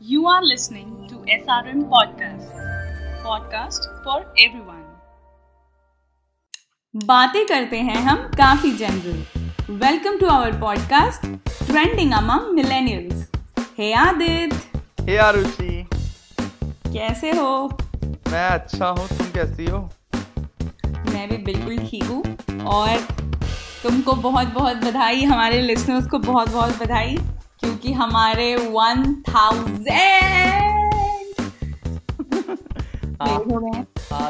[0.00, 2.50] You are listening to SRM Podcast,
[3.22, 4.82] podcast for everyone.
[6.94, 11.26] बातें करते हैं हम काफ़ी general welcome to our podcast
[11.66, 13.30] trending among millennials
[13.78, 17.68] hey Aditya hey Arushi कैसे हो?
[18.28, 19.78] मैं अच्छा हूँ तुम कैसी हो?
[21.12, 23.00] मैं भी बिल्कुल ठीक हूँ। और
[23.82, 27.16] तुमको बहुत बहुत बधाई हमारे लिसनर्स को बहुत बहुत बधाई।
[27.66, 29.86] क्योंकि हमारे वन थाउज़ेंड
[33.22, 33.70] हाँ। हो।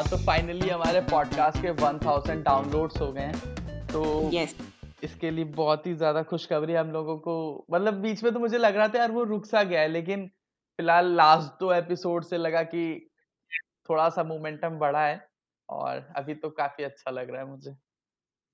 [0.09, 4.55] तो फाइनली हमारे पॉडकास्ट के 1000 डाउनलोड्स हो गए हैं। तो यस
[5.03, 8.75] इसके लिए बहुत ही ज़्यादा खुशखबरी हम लोगों को। मतलब बीच में तो मुझे लग
[8.75, 10.25] रहा था यार वो रुक सा गया है लेकिन
[10.79, 13.09] फ़िलहाल लास्ट दो एपिसोड से लगा कि
[13.89, 15.21] थोड़ा सा मोमेंटम बढ़ा है
[15.69, 17.75] और अभी तो काफ़ी अच्छा लग रहा है मुझे।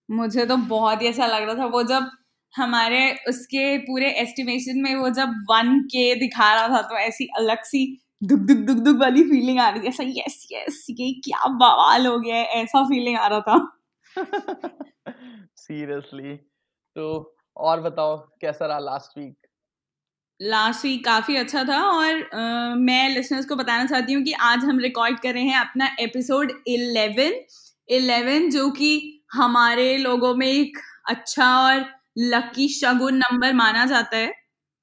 [0.09, 2.09] मुझे तो बहुत ही अच्छा लग रहा था। वो जब
[2.53, 2.99] हमारे
[3.29, 7.85] उसके पूरे एस्टिमेशन में वो जब वन के दिखा रहा था तो ऐसी अलग सी
[8.23, 12.05] दुख दुख दुख दुख वाली फीलिंग आ रही थी। ऐसा यस यस ये क्या बवाल
[12.07, 13.57] हो गया है ऐसा फीलिंग आ रहा था।
[15.57, 16.35] सीरियसली
[16.95, 17.07] तो
[17.57, 19.35] और बताओ कैसा रहा लास्ट वीक
[20.39, 24.63] लास्ट वीक काफ़ी अच्छा था और अ, मैं लिसनर्स को बताना चाहती हूँ कि आज
[24.65, 27.31] हम रिकॉर्ड कर रहे हैं अपना एपिसोड 11
[27.89, 28.91] 11 जो कि
[29.33, 30.77] हमारे लोगों में एक
[31.09, 34.31] अच्छा और लकी शगुन नंबर माना जाता है।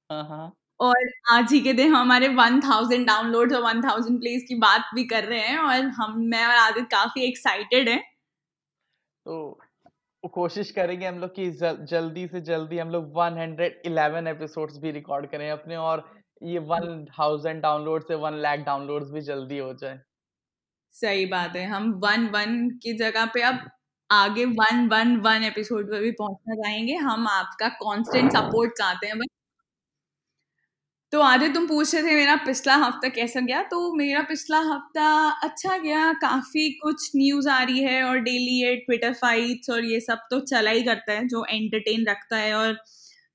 [0.09, 4.89] हाँ हाँ। और आज ही के दिन हमारे 1000 डाउनलोड्स और 1000 प्लेस की बात
[4.95, 8.01] भी कर रहे हैं और हम मैं और आदित्य काफ़ी एक्साइटेड हैं।
[9.25, 9.59] तो
[10.33, 15.29] कोशिश करेंगे हम लोग कि जल, जल्दी से जल्दी हम लोग 111 एपिसोड्स भी रिकॉर्ड
[15.31, 16.03] करें अपने और
[16.41, 19.99] ये 1000 डाउनलोड से 1 लाख डाउनलोड्स भी जल्दी हो जाए।
[20.95, 23.69] सही बात है हम वन वन की जगह पे अब
[24.11, 29.17] आगे वन वन वन एपिसोड पे भी पहुँचना चाहेंगे। हम आपका कांस्टेंट सपोर्ट चाहते हैं
[29.19, 29.27] बस।
[31.13, 33.61] तो आधे तुम पूछ रहे थे मेरा पिछला हफ़्ता कैसा गया?
[33.63, 35.07] तो मेरा पिछला हफ़्ता
[35.43, 39.99] अच्छा गया। काफ़ी कुछ न्यूज़ आ रही है और डेली ये ट्विटर फाइट्स और ये
[39.99, 42.73] सब तो चला ही करता है, जो एंटरटेन रखता है। और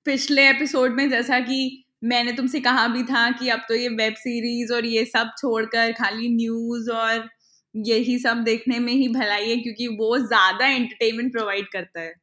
[0.07, 4.15] पिछले एपिसोड में जैसा कि मैंने तुमसे कहा भी था कि अब तो ये वेब
[4.15, 7.29] सीरीज़ और ये सब छोड़कर खाली न्यूज़ और
[7.77, 12.15] यही सब देखने में ही भलाई है क्योंकि वो ज़्यादा एंटरटेनमेंट प्रोवाइड करता है।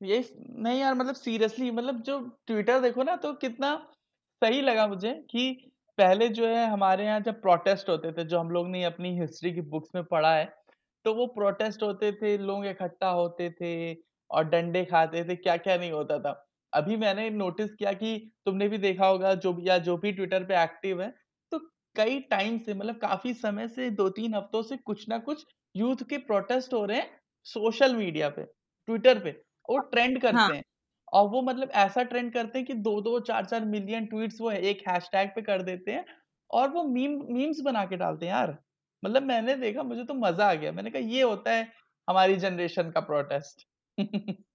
[0.00, 3.74] ये नहीं यार मतलब सीरियसली मतलब जो ट्विटर देखो ना तो कितना
[4.42, 5.50] सही लगा मुझे कि
[5.98, 9.52] पहले जो है हमारे यहाँ जब प्रोटेस्ट होते थे, जो हम लोग ने अपनी हिस्ट्री
[9.52, 10.44] की बुक्स में पढ़ा है
[11.04, 13.94] तो वो प्रोटेस्ट होते थे, लोग इकट्ठा होते थे
[14.30, 16.32] और डंडे खाते थे क्या क्या नहीं होता था।
[16.72, 18.16] अभी मैंने नोटिस किया कि
[18.46, 21.12] तुमने भी देखा होगा, जो या जो भी ट्विटर पे एक्टिव है
[21.96, 26.02] कई टाइम से मतलब काफ़ी समय से दो तीन हफ्तों से कुछ ना कुछ यूथ
[26.08, 29.30] के प्रोटेस्ट हो रहे हैं सोशल मीडिया पे ट्विटर पे
[29.68, 30.62] वो ट्रेंड करते हाँ। हैं
[31.12, 34.50] और वो मतलब ऐसा ट्रेंड करते हैं कि दो दो चार चार मिलियन ट्वीट्स वो
[34.52, 36.04] एक हैशटैग पे कर देते हैं
[36.50, 38.56] और वो मीम मीम्स बना के डालते हैं यार।
[39.02, 41.68] मतलब मैंने देखा मुझे तो मज़ा आ गया। मैंने कहा ये होता है
[42.08, 43.66] हमारी जनरेशन का प्रोटेस्ट।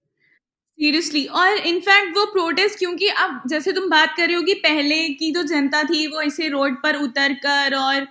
[0.80, 4.98] सीरियसली और इनफैक्ट वो प्रोटेस्ट क्योंकि अब जैसे तुम बात कर रहे हो कि पहले
[5.10, 8.08] की जो जनता थी वो ऐसे रोड पर उतर कर और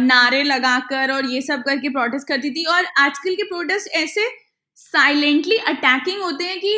[0.00, 4.26] नारे लगाकर और ये सब करके प्रोटेस्ट करती थी और आजकल के प्रोटेस्ट ऐसे
[4.78, 6.74] साइलेंटली अटैकिंग होते हैं कि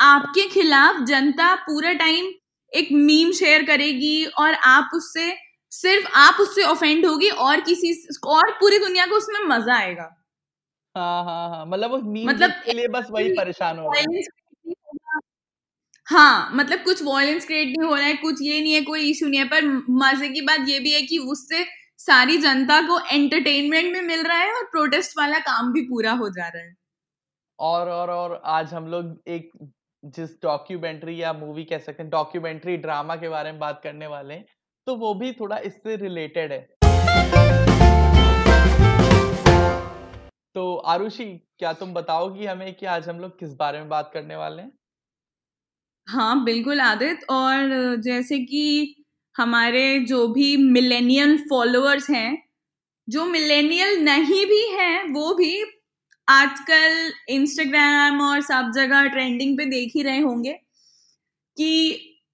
[0.00, 2.32] आपके खिलाफ जनता पूरा टाइम
[2.72, 5.32] एक मीम शेयर करेगी और आप उससे
[5.72, 7.92] सिर्फ़ आप उससे ऑफेंड होगी और किसी
[8.26, 10.10] और पूरी दुनिया को उसमें मज़ा आएगा।
[10.94, 14.06] हाँ हाँ हाँ। मतलब वो मीम मतलब के लिए बस वही परेशान हो रहे हैं
[14.06, 15.20] violence create नहीं होगा।
[16.06, 19.26] हाँ मतलब कुछ वॉयलेंस क्रिएट नहीं हो रहा है, कुछ ये नहीं है, कोई इशू
[19.26, 21.64] नहीं है, पर मज़े की बात ये भी है कि उससे
[21.98, 26.28] सारी जनता को एंटरटेनमेंट भी मिल रहा है और प्रोटेस्ट वाला काम भी पूरा हो
[26.28, 26.74] जा रहा है।
[27.58, 29.50] और और और आज हम लोग एक
[30.04, 34.34] जिस डॉक्यूमेंट्री या मूवी कह सकते हैं डॉक्यूमेंट्री ड्रामा के बारे में बात करने वाले
[34.34, 34.44] हैं
[34.86, 36.60] तो वो भी थोड़ा इससे रिलेटेड है।
[40.56, 41.24] तो आरुषि,
[41.58, 44.72] क्या तुम बताओगी हमें कि आज हम लोग किस बारे में बात करने वाले हैं?
[46.08, 48.94] हाँ बिल्कुल आदित। और जैसे कि
[49.36, 52.42] हमारे जो भी मिलेनियल फॉलोअर्स हैं,
[53.08, 55.64] जो मिलेनियल नहीं भी हैं, वो भी
[56.28, 60.52] आजकल इंस्टाग्राम और सब जगह ट्रेंडिंग पे देख ही रहे होंगे
[61.56, 61.68] कि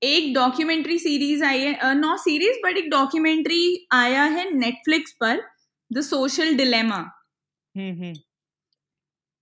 [0.02, 5.42] एक डॉक्यूमेंट्री सीरीज़ आई है। नॉट सीरीज़ बट एक डॉक्यूमेंट्री आया है नेटफ्लिक्स पर
[5.90, 7.04] द सोशल डिलेमा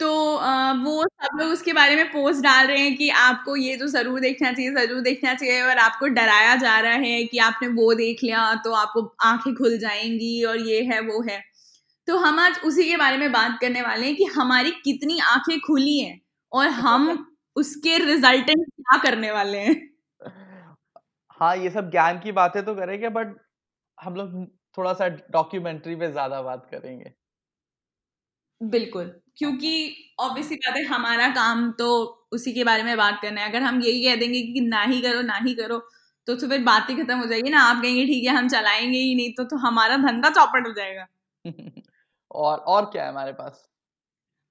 [0.01, 0.09] तो
[0.81, 4.21] वो सब लोग उसके बारे में पोस्ट डाल रहे हैं कि आपको ये तो ज़रूर
[4.21, 8.23] देखना चाहिए ज़रूर देखना चाहिए और आपको डराया जा रहा है कि आपने वो देख
[8.25, 11.41] लिया तो आपको आँखें खुल जाएँगी और ये है वो है।
[12.09, 15.59] तो हम आज उसी के बारे में बात करने वाले हैं कि हमारी कितनी आँखें
[15.63, 16.21] खुली हैं
[16.53, 17.09] और हम
[17.57, 19.77] उसके रिजल्टेंट क्या करने वाले हैं।
[21.41, 23.37] हाँ ये सब ज्ञान की बातें तो करेंगे बट
[23.99, 24.47] हम लोग
[24.79, 27.13] थोड़ा सा डॉक्यूमेंट्री पे ज़्यादा बात करेंगे।
[28.61, 29.05] बिल्कुल
[29.39, 29.71] क्योंकि
[30.21, 31.87] ऑब्वियसली बात है हमारा काम तो
[32.33, 35.01] उसी के बारे में बात करना है। अगर हम यही कह देंगे कि ना ही
[35.03, 35.79] करो ना ही करो
[36.29, 38.99] तो तो फिर बात ही खत्म हो जाएगी ना। आप कहेंगे ठीक है हम चलाएँगे
[38.99, 41.07] ही नहीं। तो तो हमारा धंधा चौपट हो जाएगा।
[42.31, 43.67] और और क्या है हमारे पास?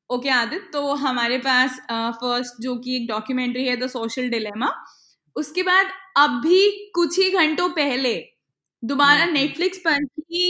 [0.09, 4.29] ओके okay, आदित्य तो हमारे पास फ़र्स्ट uh, जो कि एक डॉक्यूमेंट्री है द सोशल
[4.29, 4.69] डिलेमा
[5.35, 6.61] उसके बाद अभी
[6.95, 8.13] कुछ ही घंटों पहले
[8.83, 10.43] दोबारा नेटफ्लिक्स पर ही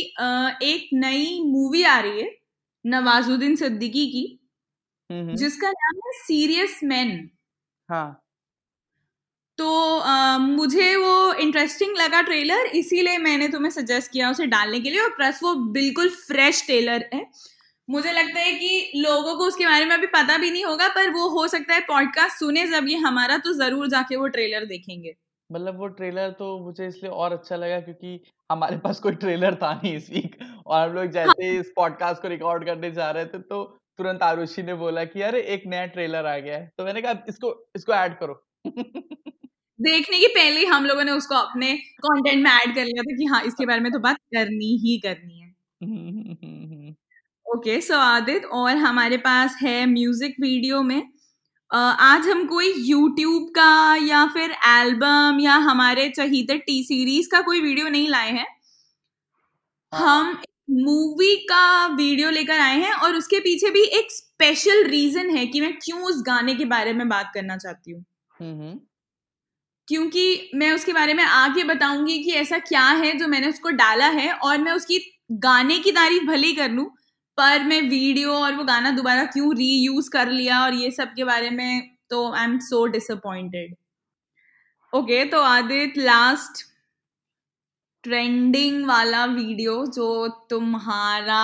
[0.65, 2.29] एक नई मूवी आ रही है।
[2.89, 7.30] नवाजुद्दीन सिद्दीकी की जिसका नाम है सीरियस मैन।
[7.89, 8.21] हाँ।
[9.57, 14.89] तो आ, मुझे वो इंटरेस्टिंग लगा ट्रेलर इसीलिए मैंने तुम्हें सजेस्ट किया उसे डालने के
[14.89, 17.25] लिए और प्लस वो बिल्कुल फ्रेश ट्रेलर है।
[17.88, 21.09] मुझे लगता है कि लोगों को उसके बारे में अभी पता भी नहीं होगा पर
[21.09, 25.15] वो हो सकता है पॉडकास्ट सुने जब ये हमारा तो ज़रूर जाके वो ट्रेलर देखेंगे।
[25.50, 28.19] मतलब वो ट्रेलर तो मुझे इसलिए और अच्छा लगा क्योंकि
[28.50, 30.38] हमारे पास कोई ट्रेलर था नहीं इस वीक
[30.69, 33.63] और हम लोग जैसे हाँ। इस पॉडकास्ट को रिकॉर्ड करने जा रहे थे तो
[34.00, 37.13] तुरंत आरुषि ने बोला कि अरे एक नया ट्रेलर आ गया है। तो मैंने कहा
[37.30, 38.33] इसको इसको ऐड करो।
[39.80, 43.25] देखने की पहले हम लोगों ने उसको अपने कंटेंट में ऐड कर लिया था कि
[43.25, 45.48] हाँ इसके बारे में तो बात करनी ही करनी है।
[47.45, 51.01] ओके सो आदित और हमारे पास है म्यूज़िक वीडियो में।
[51.71, 57.62] आज हम कोई यूट्यूब का या फिर एल्बम या हमारे चहीते टी सीरीज़ का कोई
[57.62, 58.48] वीडियो नहीं लाए हैं।
[59.94, 65.30] हाँ। हम मूवी का वीडियो लेकर आए हैं और उसके पीछे भी एक स्पेशल रीजन
[65.30, 68.06] है कि मैं क्यों उस गाने के बारे में बात करना चाहती हूँ।
[69.88, 74.07] क्योंकि मैं उसके बारे में आगे बताऊँगी कि ऐसा क्या है जो मैंने उसको डाला
[74.07, 75.00] है और मैं उसकी
[75.31, 76.86] गाने की तारीफ़ भले ही कर लूँ
[77.38, 81.24] पर मैं वीडियो और वो गाना दोबारा क्यों रीयूज कर लिया और ये सब के
[81.24, 83.75] बारे में तो I am so disappointed
[84.94, 86.69] okay तो आदित्य लास्ट
[88.03, 91.41] ट्रेंडिंग वाला वीडियो जो तुम्हारा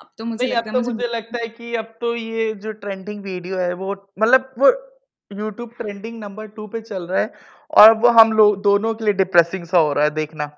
[0.00, 3.22] अब तो मुझे लगता, अब तो मुझे लगता है कि अब तो ये जो ट्रेंडिंग
[3.24, 4.68] वीडियो है वो मतलब वो
[5.30, 7.32] यूट्यूब ट्रेंडिंग नंबर टू पे चल रहा है
[7.70, 10.50] और वो हम लोग दोनों के लिए डिप्रेसिंग सा हो रहा है देखना।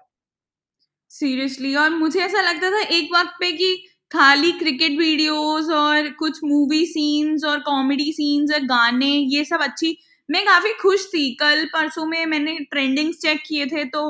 [1.11, 3.75] सीरियसली और मुझे ऐसा लगता था एक वक्त पे कि
[4.11, 9.97] खाली क्रिकेट वीडियोस और कुछ मूवी सीन्स और कॉमेडी सीन्स और गाने ये सब अच्छी
[10.29, 14.03] मैं काफ़ी खुश थी। कल परसों में मैंने ट्रेंडिंग्स चेक किए थे तो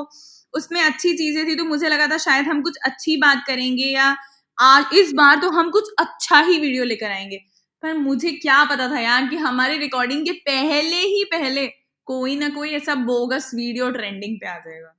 [0.53, 4.15] उसमें अच्छी चीज़ें थी तो मुझे लगा था शायद हम कुछ अच्छी बात करेंगे या
[4.59, 7.37] आज इस बार तो हम कुछ अच्छा ही वीडियो लेकर आएँगे।
[7.83, 11.67] पर मुझे क्या पता था यार कि हमारी रिकॉर्डिंग के पहले ही पहले
[12.07, 14.97] कोई ना कोई ऐसा बोगस वीडियो ट्रेंडिंग पे आ जाएगा।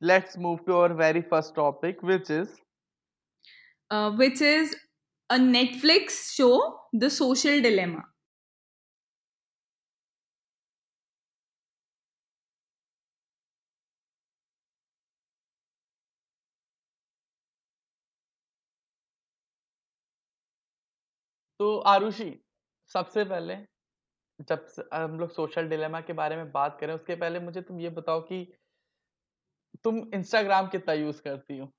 [0.00, 2.48] Let's move to our very first topic, which is?
[3.90, 4.76] Uh, which is
[5.30, 6.52] a Netflix show,
[6.92, 8.04] The Social Dilemma.
[21.60, 22.30] तो आरुषि,
[22.90, 23.56] सबसे पहले
[24.48, 27.90] जब हम लोग सोशल डिलेमा के बारे में बात करें, उसके पहले मुझे तुम ये
[27.92, 28.44] बताओ कि
[29.84, 31.70] तुम इंस्टाग्राम कितना यूज़ करती हो?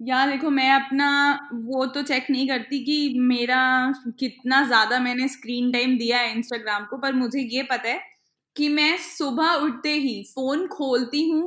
[0.00, 1.06] यार देखो, मैं अपना
[1.54, 3.60] वो तो चेक नहीं करती कि मेरा
[4.20, 8.00] कितना ज़्यादा मैंने स्क्रीन टाइम दिया है इंस्टाग्राम को, पर मुझे ये पता है
[8.56, 11.42] कि मैं सुबह उठते ही फ़ोन खोलती हूँ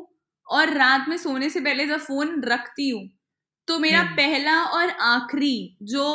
[0.47, 3.09] और रात में सोने से पहले जब फ़ोन रखती हूँ
[3.67, 5.53] तो मेरा हम्म। पहला और आखिरी
[5.85, 6.05] जो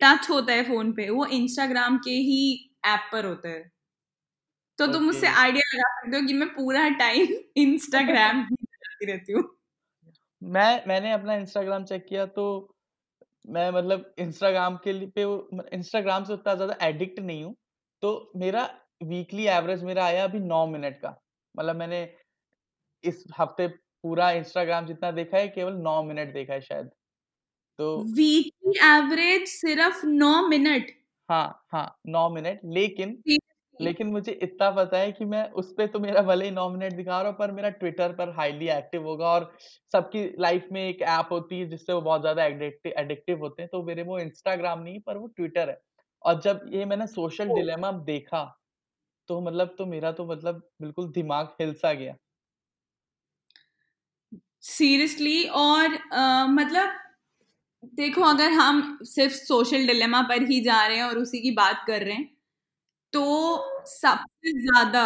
[0.00, 2.40] टच होता है फ़ोन पे वो इंस्टाग्राम के ही
[2.86, 3.70] ऐप पर होता है।
[4.78, 8.42] तो तुम मुझसे आइडिया लगा सकते हो कि मैं पूरा टाइम इंस्टाग्राम
[9.00, 9.42] ही रहती हूँ।
[10.42, 12.44] मैं मैंने अपना इंस्टाग्राम चेक किया तो
[13.48, 15.22] मैं मतलब इंस्टाग्राम के लिए पे
[15.76, 17.54] इंस्टाग्राम से उतना ज़्यादा एडिक्ट नहीं हूँ।
[18.02, 18.64] तो मेरा
[19.04, 21.16] वीकली एवरेज मेरा आया अभी नौ मिनट का।
[21.54, 22.02] मतलब मैंने
[23.04, 23.68] इस हफ़्ते
[24.04, 26.90] पूरा इंस्टाग्राम जितना देखा है केवल नौ मिनट देखा है शायद।
[27.78, 30.90] तो वीकली एवरेज सिर्फ़ नौ मिनट।
[31.28, 33.22] हाँ हाँ नौ मिनट लेकिन
[33.76, 36.92] लेकिन मुझे इतना पता है कि मैं उस पे तो मेरा भले ही नौ मिनट
[36.94, 39.52] दिखा रहा हूँ पर मेरा ट्विटर पर हाईली एक्टिव होगा और
[39.92, 43.82] सबकी लाइफ में एक ऐप होती है जिससे वो बहुत ज़्यादा एडिक्टिव होते हैं तो
[43.84, 45.80] मेरे वो इंस्टाग्राम नहीं पर वो ट्विटर है।
[46.24, 48.44] और जब ये मैंने सोशल डिलेमा देखा
[49.28, 52.16] तो मतलब तो मेरा तो मतलब बिल्कुल दिमाग हिल सा गया।
[54.62, 56.88] सीरियसली और आ, मतलब
[57.94, 61.84] देखो अगर हम सिर्फ़ सोशल डिलेमा पर ही जा रहे हैं और उसी की बात
[61.86, 62.28] कर रहे हैं
[63.12, 63.24] तो
[63.86, 65.04] सबसे ज़्यादा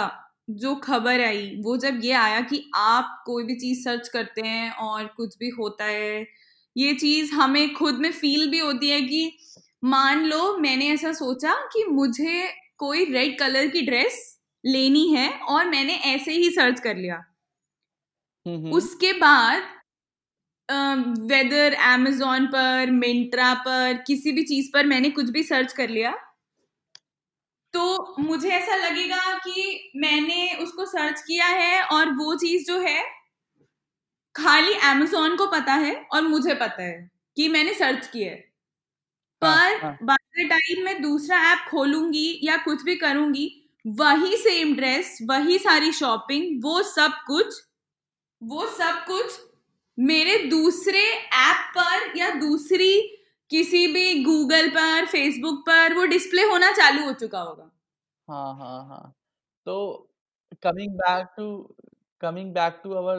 [0.50, 4.70] जो खबर आई वो जब ये आया कि आप कोई भी चीज़ सर्च करते हैं
[4.82, 6.26] और कुछ भी होता है
[6.76, 9.32] ये चीज़ हमें खुद में फील भी होती है कि
[9.84, 14.18] मान लो मैंने ऐसा सोचा कि मुझे कोई रेड कलर की ड्रेस
[14.64, 17.22] लेनी है और मैंने ऐसे ही सर्च कर लिया।
[18.46, 19.62] उसके बाद
[21.28, 26.12] वेदर amazon पर मिंत्रा पर किसी भी चीज़ पर मैंने कुछ भी सर्च कर लिया
[27.74, 33.02] तो मुझे ऐसा लगेगा कि मैंने उसको सर्च किया है और वो चीज़ जो है
[34.34, 38.38] खाली amazon को पता है और मुझे पता है कि मैंने सर्च किया है
[39.42, 43.50] हाँ, पर हाँ। बाय टाइम मैं दूसरा ऐप खोलूँगी या कुछ भी करूँगी
[43.84, 47.60] वही सेम ड्रेस वही सारी शॉपिंग वो सब कुछ
[48.42, 49.38] वो सब कुछ
[49.98, 51.02] मेरे दूसरे
[51.34, 52.92] ऐप पर या दूसरी
[53.50, 57.70] किसी भी गूगल पर, फेसबुक पर वो डिस्प्ले होना चालू हो चुका होगा।
[58.28, 59.12] हाँ हाँ हाँ।
[59.66, 60.08] तो
[60.62, 61.74] coming back to,
[62.20, 63.18] coming back to our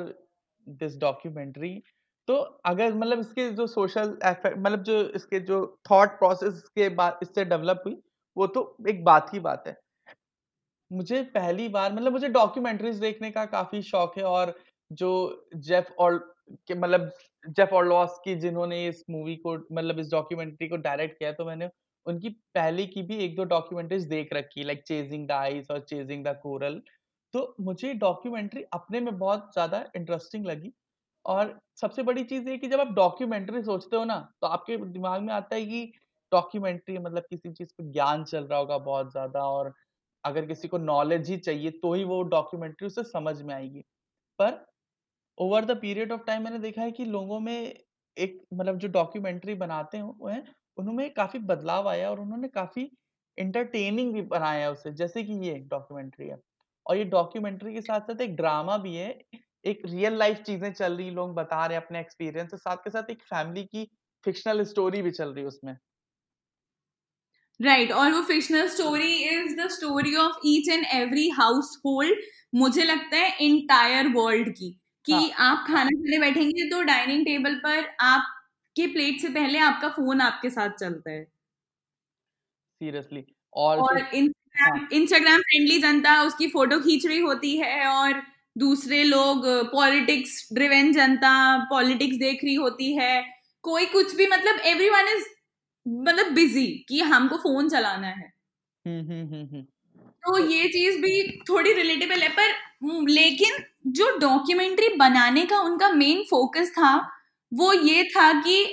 [0.68, 1.74] this documentary
[2.27, 5.60] तो अगर मतलब इसके जो सोशल एफेक्ट मतलब जो इसके जो
[5.92, 7.98] थॉट प्रोसेस के बाद इससे डेवलप हुई,
[8.38, 9.75] वो तो एक बात की बात है।
[10.92, 14.56] मुझे पहली बार मतलब मुझे डॉक्यूमेंट्रीज देखने का काफ़ी शौक है और
[14.93, 15.09] जो
[15.57, 16.17] जेफ और
[16.67, 17.12] के मतलब
[17.50, 21.45] जेफ और लॉस की जिन्होंने इस मूवी को मतलब इस डॉक्यूमेंट्री को डायरेक्ट किया तो
[21.45, 21.69] मैंने
[22.05, 26.25] उनकी पहले की भी एक दो डॉक्यूमेंट्रीज देख रखी लाइक चेजिंग द आइस और चेजिंग
[26.25, 26.81] द कोरल
[27.33, 30.71] तो मुझे डॉक्यूमेंट्री अपने में बहुत ज़्यादा इंटरेस्टिंग लगी।
[31.25, 35.21] और सबसे बड़ी चीज़ ये कि जब आप डॉक्यूमेंट्री सोचते हो ना तो आपके दिमाग
[35.21, 35.85] में आता है कि
[36.31, 39.73] डॉक्यूमेंट्री मतलब किसी चीज़ पे ज्ञान चल रहा होगा बहुत ज़्यादा और
[40.23, 43.81] अगर किसी को नॉलेज ही चाहिए तो ही वो डॉक्यूमेंट्री उसे समझ में आएगी।
[44.39, 44.65] पर
[45.37, 47.53] over the period of time मैंने देखा है कि लोगों में
[48.17, 50.43] एक मतलब जो डॉक्यूमेंट्री बनाते हैं
[50.77, 52.89] उनमें काफ़ी बदलाव आया और उन्होंने काफ़ी
[53.37, 56.37] इंटरटेनिंग भी बनाया उसे। जैसे कि ये एक डॉक्यूमेंट्री है।
[56.85, 59.09] और ये डॉक्यूमेंट्री के साथ साथ एक ड्रामा भी है।
[59.65, 63.21] एक रियल लाइफ चीज़ें चल रही लोग बता रहे अपने एक्सपीरियंस साथ के साथ एक
[63.23, 63.87] फैमिली की
[64.23, 65.75] फिक्शनल स्टोरी भी चल रही है उसमें।
[67.59, 71.27] राइट right, और वो fictional story is the story of each and every
[71.85, 72.19] household
[72.55, 74.75] मुझे लगता है इंटायर वर्ल्ड की।
[75.05, 79.89] कि हाँ। आप खाना खाने बैठेंगे तो डाइनिंग टेबल पर आपके प्लेट से पहले आपका
[79.89, 81.25] फ़ोन आपके साथ चलता है।
[82.81, 88.22] सीरियसली। और, और इंस्टाग्राम इंस्टाग्राम फ्रेंडली जनता उसकी फ़ोटो खींच रही होती है और
[88.55, 91.31] दूसरे लोग पॉलिटिक्स ड्रिवेन जनता
[91.69, 93.13] पॉलिटिक्स देख रही होती है।
[93.63, 95.25] कोई कुछ भी मतलब एवरीवन इज़
[95.86, 98.33] मतलब बिज़ी कि हमको फ़ोन चलाना है।
[98.86, 99.65] हम्म हम्म हम्म
[100.24, 101.13] तो ये चीज़ भी
[101.50, 102.51] थोड़ी रिलेटेबल है पर
[103.10, 106.95] लेकिन जो डॉक्यूमेंट्री बनाने का उनका मेन फोकस था,
[107.51, 108.65] वो ये था कि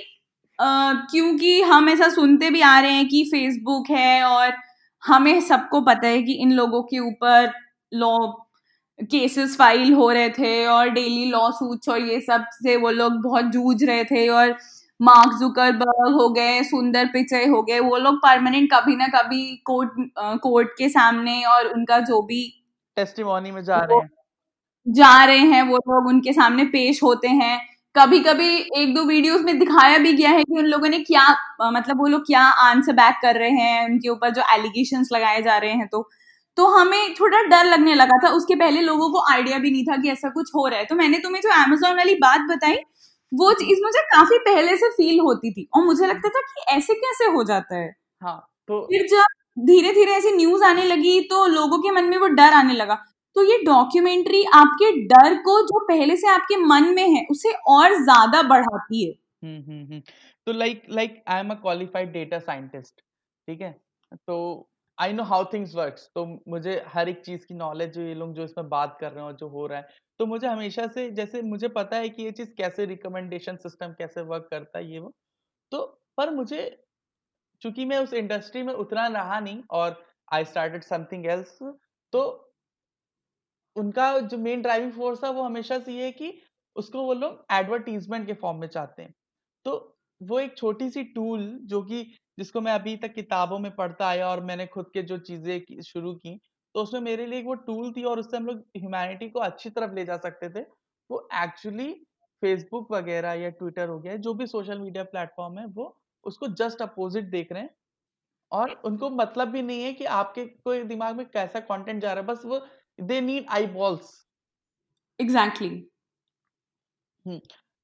[0.59, 4.53] क्योंकि हम ऐसा सुनते भी आ रहे हैं कि फेसबुक है और
[5.03, 7.51] हमें सबको पता है कि इन लोगों के ऊपर
[7.91, 8.17] लॉ
[8.99, 13.45] केसेस फ़ाइल हो रहे थे और डेली लॉ सूट्स और ये सबसे वो लोग बहुत
[13.45, 14.55] जूझ रहे थे और
[14.99, 19.91] मार्क जुकरबर्ग हो गए, सुंदर पिचय हो गए, वो लोग परमानेंट कभी ना कभी कोर्ट
[20.43, 22.43] कोर्ट के सामने और उनका जो भी
[22.97, 24.09] टेस्टिमोनी में जा रहे हैं।
[24.87, 27.59] जा रहे हैं वो लोग उनके सामने पेश होते हैं।
[27.95, 28.47] कभी कभी
[28.77, 31.25] एक दो वीडियोस में दिखाया भी गया है कि उन लोगों ने क्या
[31.71, 35.57] मतलब वो लोग क्या आंसर बैक कर रहे हैं उनके ऊपर जो एलिगेशंस लगाए जा
[35.57, 36.07] रहे हैं तो
[36.57, 39.97] तो हमें थोड़ा डर लगने लगा था। उसके पहले लोगों को आइडिया भी नहीं था
[39.97, 42.77] कि ऐसा कुछ हो रहा है। तो मैंने तुम्हें जो अमेजोन वाली बात बताई
[43.31, 46.93] वो चीज़ मुझे काफ़ी पहले से फील होती थी और मुझे लगता था कि ऐसे
[46.95, 47.89] कैसे हो जाता है।
[48.21, 48.37] हाँ
[48.69, 52.27] तो फिर जब धीरे धीरे ऐसी न्यूज़ आने लगी तो लोगों के मन में वो
[52.29, 52.97] डर आने लगा।
[53.35, 57.93] तो ये डॉक्यूमेंट्री आपके डर को जो पहले से आपके मन में है, उसे और
[58.03, 60.01] ज़्यादा बढ़ाती है। हम्म हम्म हम्म।
[60.47, 63.01] तो like like I am a qualified data scientist
[63.47, 63.71] ठीक है?
[64.17, 68.13] तो I know how things works तो मुझे हर एक चीज़ की नॉलेज जो ये
[68.15, 69.87] लोग जो इसमें बात कर रहे हो जो हो रहा है
[70.19, 74.21] तो मुझे हमेशा से, जैसे मुझे पता है कि ये चीज़ कैसे रिकमेंडेशन सिस्टम कैसे
[74.23, 75.13] वर्क करता है, ये वो
[75.71, 75.81] तो
[76.17, 76.61] पर मुझे,
[77.61, 81.57] चूँकि मैं उस इंडस्ट्री में उतना रहा नहीं और आई स्टार्टेड समथिंग एल्स
[82.13, 82.21] तो
[83.75, 86.33] उनका जो मेन ड्राइविंग फोर्स था, वो हमेशा से ये है कि
[86.75, 89.13] उसको वो लोग एडवर्टीजमेंट के फॉर्म में चाहते हैं।
[89.65, 92.03] तो वो एक छोटी सी टूल जो कि
[92.37, 96.13] जिसको मैं अभी तक किताबों में पढ़ता आया और मैंने खुद के जो चीज़ें शुरू
[96.15, 96.39] की
[96.75, 99.69] तो उसमें मेरे लिए एक वो टूल थी और उससे हम लोग ह्यूमैनिटी को अच्छी
[99.69, 100.61] तरफ़ ले जा सकते थे।
[101.09, 101.91] वो एक्चुअली
[102.43, 106.81] फेसबुक वगैरह या ट्विटर हो गया, जो भी सोशल मीडिया प्लेटफॉर्म है, वो उसको जस्ट
[106.81, 107.69] अपोजिट देख रहे हैं।
[108.51, 112.21] और उनको मतलब भी नहीं है कि आपके कोई दिमाग में कैसा कंटेंट जा रहा
[112.21, 112.59] है, बस वो
[113.01, 114.11] they need eyeballs
[115.19, 115.69] exactly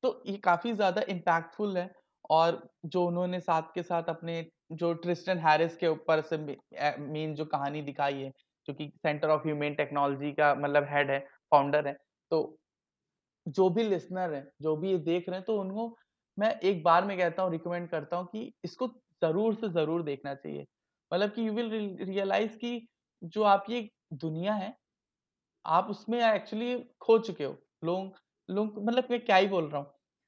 [0.04, 1.90] तो ये काफ़ी ज़्यादा इम्पैक्टफुल है
[2.30, 7.46] और जो उन्होंने साथ के साथ अपने जो ट्रिस्टन हैरिस के ऊपर से मेन जो
[7.46, 8.32] कहानी दिखाई है
[8.68, 11.20] जो कि सेंटर ऑफ़ ह्यूमन टेक्नोलॉजी का मतलब हेड है
[11.52, 11.94] फाउंडर है
[12.32, 12.42] तो
[13.46, 15.96] जो भी लिसनर है जो भी ये देख रहे हैं तो उनको
[16.38, 18.88] मैं एक बार में कहता हूँ रिकमेंड करता हूँ कि इसको
[19.22, 20.66] ज़रूर से ज़रूर देखना चाहिए।
[21.12, 21.70] मतलब कि यू विल
[22.02, 22.88] रियलाइज़ कि
[23.22, 24.76] जो आपकी एक दुनिया है
[25.68, 27.56] आप उसमें एक्चुअली खो चुके हो।
[27.86, 28.16] लोग
[28.50, 29.88] लोग मतलब मैं क्या ही बोल रहा हूँ।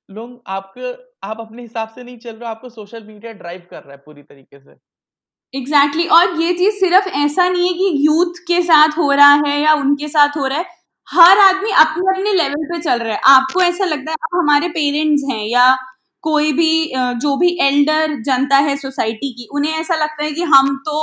[0.09, 0.91] लोग आपके,
[1.23, 3.97] आप अपने हिसाब से नहीं चल रहे हो, आपको सोशल मीडिया ड्राइव कर रहा है
[4.05, 4.71] पूरी तरीके से।
[5.53, 6.31] Exactly exactly.
[6.31, 9.73] और ये चीज़ सिर्फ़ ऐसा नहीं है कि यूथ के साथ हो रहा है या
[9.75, 10.65] उनके साथ हो रहा है।
[11.07, 14.67] हर आदमी अपने अपने लेवल पे चल रहा है। आपको ऐसा लगता है, अब हमारे
[14.69, 15.75] पेरेंट्स हैं या
[16.23, 16.71] कोई भी
[17.17, 20.97] जो भी एल्डर जनता है सोसाइटी की, उन्हें ऐसा लगता है कि हम तो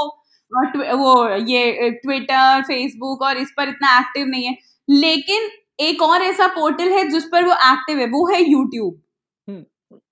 [0.53, 4.57] वो ये ट्विटर फेसबुक और इस पर इतना एक्टिव नहीं है।
[4.89, 5.49] लेकिन
[5.79, 9.01] एक और ऐसा पोर्टल है जिस पर वो एक्टिव है वो है यूट्यूब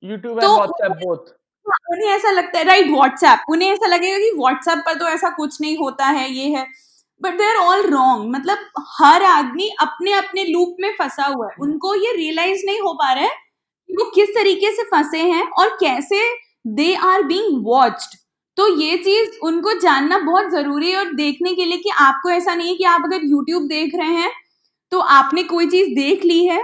[0.04, 1.02] यूट्यूब तो व्हाट्सएप
[1.92, 5.60] उन्हें ऐसा लगता है राइट व्हाट्सएप उन्हें ऐसा लगेगा कि व्हाट्सएप पर तो ऐसा कुछ
[5.60, 6.66] नहीं होता है ये है।
[7.20, 8.58] But they are all wrong मतलब
[8.90, 13.12] हर आदमी अपने अपने लूप में फंसा हुआ है। उनको ये रियलाइज़ नहीं हो पा
[13.12, 13.30] रहा है
[13.88, 16.20] कि वो किस तरीके से फंसे हैं और कैसे
[16.74, 18.16] दे आर बींग वॉच्ड
[18.58, 22.54] तो ये चीज़ उनको जानना बहुत ज़रूरी है और देखने के लिए कि आपको ऐसा
[22.54, 24.32] नहीं है कि आप अगर यूट्यूब देख रहे हैं
[24.92, 26.58] तो आपने कोई चीज़ देख ली है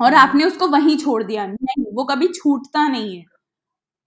[0.00, 3.24] और हम्म। आपने उसको वहीं छोड़ दिया। नहीं वो कभी छूटता नहीं है।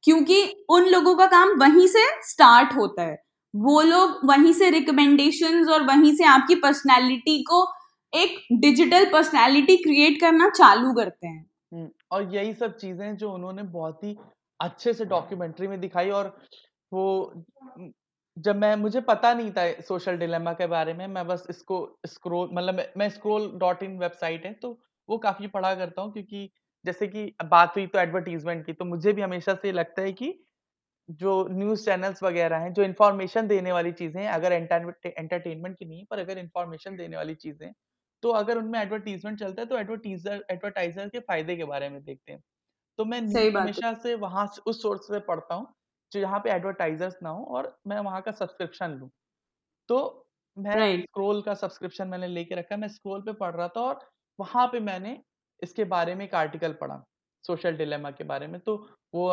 [0.04, 3.18] क्योंकि उन लोगों का काम वहीं से स्टार्ट होता है।
[3.56, 7.66] वो लोग वहीं से रिकमेंडेशन और वहीं से आपकी पर्सनैलिटी को
[8.14, 13.64] एक डिजिटल पर्सनैलिटी क्रिएट करना चालू करते हैं। हम्म, और यही सब चीज़ें जो उन्होंने
[13.64, 14.18] बहुत ही
[14.60, 16.38] अच्छे से डॉक्यूमेंट्री में दिखाई और
[16.92, 17.46] वो
[18.38, 21.78] जब मैं मुझे पता नहीं था सोशल डिलेमा के बारे में मैं बस इसको
[22.08, 24.72] स्क्रोल मतलब मैं स्क्रोल डॉट इन वेबसाइट है तो
[25.10, 26.50] वो काफ़ी पढ़ा करता हूँ क्योंकि
[26.86, 30.34] जैसे कि बात हुई तो एडवर्टीजमेंट की तो मुझे भी हमेशा से लगता है कि
[31.20, 36.06] जो न्यूज़ चैनल्स वगैरह हैं, जो इन्फॉर्मेशन देने वाली चीज़ें हैं, अगर एंटरटेनमेंट की नहीं
[36.06, 37.72] पर अगर इन्फॉर्मेशन देने वाली चीज़ें,
[38.24, 42.32] तो अगर उनमें एडवर्टीजमेंट चलता है तो एडवर्टीज़र एडवर्टाइज़र के फ़ायदे के बारे में देखते
[42.32, 42.42] हैं।
[43.00, 45.68] तो मैं हमेशा से वहाँ उस सोर्स से पढ़ता हूँ,
[46.12, 49.10] जो यहाँ पे एडवर्टाइज़र्स ना हो और मैं वहाँ का सब्सक्रिप्शन लूँ।
[49.90, 50.26] तो
[50.58, 54.00] मैं स्क्रोल का सब्सक्रिप्शन मैंने लेके रखा मैं स्क्रोल पे पढ़ रहा था और
[54.40, 55.22] वहाँ पे मैंने
[55.62, 57.04] इसके बारे में एक आर्टिकल पढ़ा,
[57.44, 58.76] सोशल डिलेमा के बारे में। तो
[59.14, 59.30] वो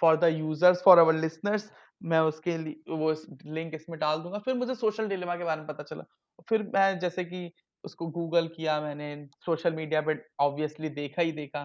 [0.00, 1.70] for the users for our listeners
[2.02, 3.12] मैं उसके लिए वो
[3.46, 6.04] लिंक इसमें डाल दूँगा फिर मुझे सोशल डिलेमा के बारे में पता चला
[6.48, 7.50] फिर मैं जैसे कि
[7.84, 9.08] उसको गूगल किया मैंने
[9.46, 11.62] सोशल मीडिया पे ऑब्वियसली देखा ही देखा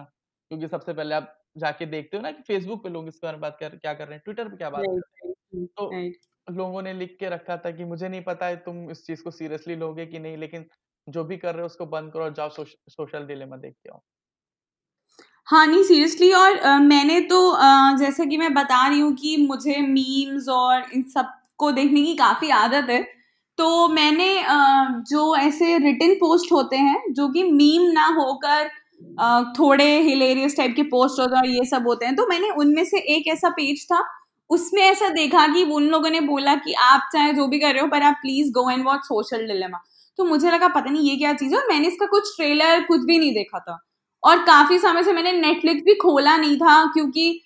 [0.50, 3.40] क्योंकि सबसे पहले आप जाके देखते हो ना कि फेसबुक पे लोग इस बारे में
[3.40, 5.32] बात कर क्या कर रहे हैं ट्विटर पे क्या बात कर रहे हैं?
[5.78, 6.06] तो
[6.48, 9.30] लोगों ने लिख के रखा था कि मुझे नहीं पता है तुम इस चीज़ को
[9.32, 10.68] सीरियसली लोगे कि नहीं लेकिन
[11.06, 12.50] जो भी कर रहे हो उसको बंद करो और जाओ
[12.90, 14.02] सोशल डिलेमा देख के आओ
[15.48, 19.36] हाँ नहीं सीरियसली और आ, मैंने तो आ, जैसा कि मैं बता रही हूँ कि
[19.40, 23.02] मुझे मीम्स और इन सबको देखने की काफ़ी आदत है।
[23.58, 28.70] तो मैंने आ, जो ऐसे रिटर्न पोस्ट होते हैं जो कि मीम ना होकर
[29.58, 32.84] थोड़े हिलेरियस टाइप के पोस्ट होते हैं और ये सब होते हैं। तो मैंने उनमें
[32.84, 34.02] से एक ऐसा पेज था,
[34.50, 37.82] उसमें ऐसा देखा कि उन लोगों ने बोला कि आप चाहे जो भी कर रहे
[37.82, 39.78] हो, पर आप please go and watch social dilemma
[40.18, 41.60] तो मुझे लगा, पता नहीं ये क्या चीज़ है?
[41.60, 43.78] और मैंने इसका कुछ ट्रेलर कुछ भी नहीं देखा था।
[44.22, 47.40] और काफ़ी समय से मैंने नेटफ्लिक्स भी खोला नहीं था, क्योंकि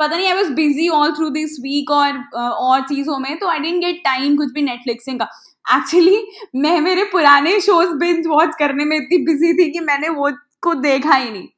[0.00, 3.58] पता नहीं I was busy all through this week और और चीज़ों में तो आई
[3.60, 5.28] डेंट गेट टाइम कुछ भी नेटफ्लिक्सिंग का।
[5.66, 6.16] एक्चुअली
[6.56, 10.30] मैं मेरे पुराने शोज़ बिंज वॉच करने में इतनी बिज़ी थी कि मैंने वो
[10.62, 11.48] को देखा ही नहीं।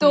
[0.00, 0.10] तो।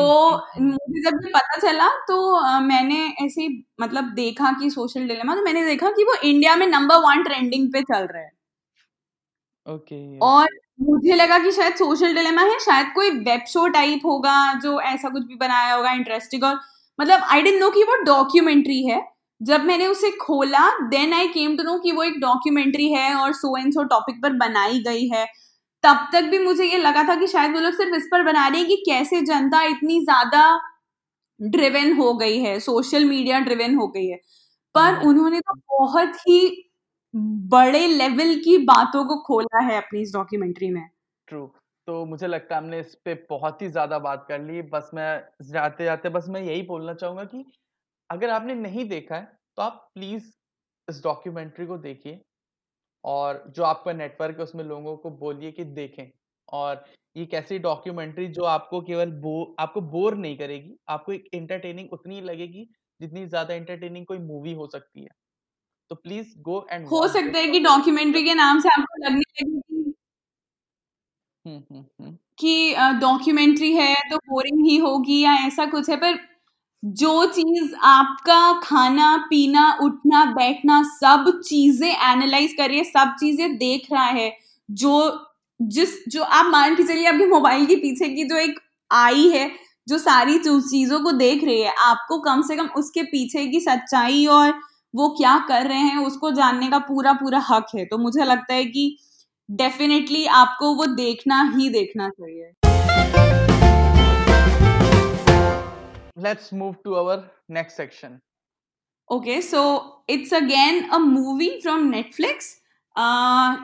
[0.61, 3.47] मुझे जब ये पता चला तो आ, मैंने ऐसे
[3.81, 7.71] मतलब देखा कि सोशल डिलेमा तो मैंने देखा कि वो इंडिया में नंबर वन ट्रेंडिंग
[7.73, 8.31] पे चल रहा है।
[9.67, 10.47] ओके। okay, और
[10.81, 15.09] मुझे लगा कि शायद सोशल डिलेमा है शायद कोई वेब शो टाइप होगा जो ऐसा
[15.09, 16.59] कुछ भी बनाया होगा इंटरेस्टिंग और
[16.99, 19.01] मतलब आई डेंट नो कि वो डॉक्यूमेंट्री है।
[19.41, 23.33] जब मैंने उसे खोला then I came to know कि वो एक डॉक्यूमेंट्री है और
[23.33, 25.25] सो एंड सो टॉपिक पर बनाई गई है।
[25.83, 28.47] तब तक भी मुझे ये लगा था कि शायद वो लोग सिर्फ़ इस पर बना
[28.47, 30.43] रहे हैं कि कैसे जनता इतनी ज़्यादा
[31.39, 34.17] ड्रिवेन हो गई है सोशल मीडिया ड्रिवेन हो गई है।
[34.75, 36.39] पर हम्म। उन्होंने तो बहुत ही
[37.49, 40.83] बड़े लेवल की बातों को खोला है अपनी इस डॉक्यूमेंट्री में।
[41.27, 41.45] ट्रू
[41.87, 45.09] तो मुझे लगता है हमने इस पे बहुत ही ज़्यादा बात कर ली। बस मैं
[45.47, 47.45] जाते जाते बस मैं यही बोलना चाहूँगा कि
[48.09, 49.23] अगर आपने नहीं देखा है
[49.57, 50.31] तो आप प्लीज़
[50.87, 52.21] इस डॉक्यूमेंट्री को देखिए।
[53.03, 56.07] और जो आपका नेटवर्क है उसमें लोगों को बोलिए कि देखें।
[56.47, 56.83] और
[57.15, 62.21] ये कैसी डॉक्यूमेंट्री जो आपको केवल बो आपको बोर नहीं करेगी आपको एक एंटरटेनिंग उतनी
[62.23, 62.67] लगेगी
[62.99, 65.09] जितनी ज़्यादा एंटरटेनिंग कोई मूवी हो सकती है।
[65.91, 69.59] तो प्लीज़ गो एंड हो सकता है कि डॉक्यूमेंट्री के नाम से आपको लगने लगे
[69.61, 69.93] कि
[71.45, 76.17] हम्म, हम्म, हम्म। कि डॉक्यूमेंट्री है तो बोरिंग ही होगी या ऐसा कुछ है पर
[76.87, 83.57] जो चीज़ आपका खाना, पीना, उठना, बैठना, सब चीज़ें एनालाइज कर रही है, सब चीज़ें
[83.57, 84.37] देख रहा है,
[84.71, 85.19] जो
[85.61, 88.59] जिस, जो आप मान के चलिए अभी मोबाइल के पीछे की जो एक
[88.91, 89.51] आई है,
[89.87, 94.25] जो सारी चीज़ों को देख रही है, आपको कम से कम उसके पीछे की सच्चाई
[94.25, 94.53] और
[94.95, 98.53] वो क्या कर रहे हैं, उसको जानने का पूरा पूरा हक है। तो मुझे लगता
[98.53, 98.97] है कि
[99.51, 102.66] डेफिनेटली आपको वो देखना ही देखना चाहिए।
[106.17, 108.21] Let's move to our next section.
[109.09, 112.55] Okay, so it's again a movie from Netflix.
[112.95, 113.57] Uh,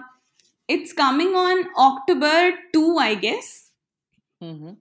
[0.69, 3.49] it's coming on October 2, I guess.
[4.41, 4.75] हम्म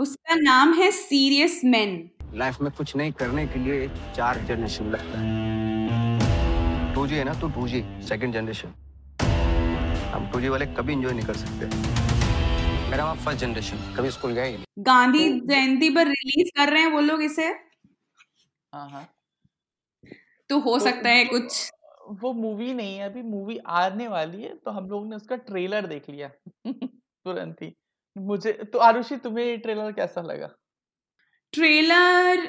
[0.00, 1.92] उसका नाम है सीरियस मैन
[2.34, 7.48] लाइफ में कुछ नहीं करने के लिए चार जनरेशन लगता है टू है ना तो
[7.56, 8.74] टू जी सेकेंड जनरेशन
[10.14, 12.05] हम टू वाले कभी एंजॉय नहीं कर सकते
[12.90, 16.82] मेरा वहाँ फ़र्स्ट जनरेशन कभी स्कूल गया ही नहीं। गांधी जयंती पर रिलीज़ कर रहे
[16.82, 17.46] हैं वो लोग इसे?
[18.72, 19.06] हाँ हाँ।
[20.50, 21.70] तो हो तो सकता है कुछ।
[22.20, 25.86] वो मूवी नहीं है अभी मूवी आने वाली है तो हम लोग ने उसका ट्रेलर
[25.86, 26.28] देख लिया।
[26.66, 27.72] तुरंत ही।
[28.16, 30.56] मुझे तो आरुषि तुम्हें ट्रेलर कैसा लगा?
[31.52, 32.40] ट्रेलर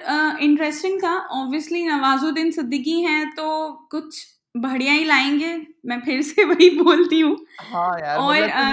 [0.42, 3.48] इंटरेस्टिंग था। ऑब्वियसली नवाजुद्दीन सिद्दीकी हैं तो
[3.92, 8.64] कुछ बढ़िया ही लाएँगे मैं फिर से वही बोलती हूँ। हाँ यार और, मतलब कि
[8.64, 8.72] अ,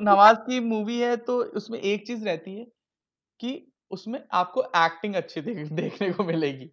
[0.00, 2.64] नवाज़ की मूवी है तो उसमें एक चीज़ रहती है
[3.40, 3.52] कि
[3.90, 6.70] उसमें आपको एक्टिंग अच्छी देख, देखने को मिलेगी।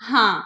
[0.00, 0.42] हाँ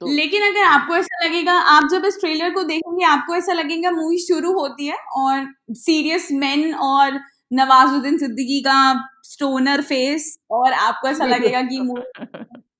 [0.00, 3.90] तो लेकिन अगर आपको ऐसा लगेगा आप जब इस ट्रेलर को देखेंगे आपको ऐसा लगेगा
[3.90, 7.20] मूवी शुरू होती है और सीरियस मेन और
[7.52, 8.76] नवाजुद्दीन सिद्दीकी का
[9.24, 12.02] स्टोनर फेस और आपको ऐसा लगेगा कि मूवी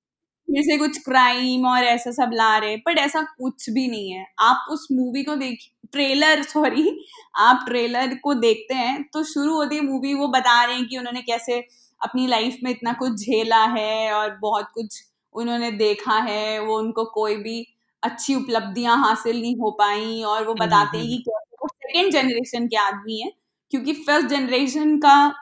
[0.53, 4.25] फिर से कुछ क्राइम और ऐसा सब ला रहे बट ऐसा कुछ भी नहीं है।
[4.39, 5.59] आप उस मूवी को देख
[5.91, 7.05] ट्रेलर सॉरी
[7.37, 10.97] आप ट्रेलर को देखते हैं तो शुरू होती है मूवी वो बता रहे हैं कि
[10.97, 11.59] उन्होंने कैसे
[12.01, 15.03] अपनी लाइफ में इतना कुछ झेला है और बहुत कुछ
[15.35, 17.65] उन्होंने देखा है वो उनको कोई भी
[18.03, 22.67] अच्छी उपलब्धियाँ हासिल नहीं हो पाई और वो बताते हैं कि कैसे वो सेकेंड जनरेशन
[22.67, 23.31] के आदमी है
[23.71, 25.33] क्योंकि फ़र्स्ट जनरेशन का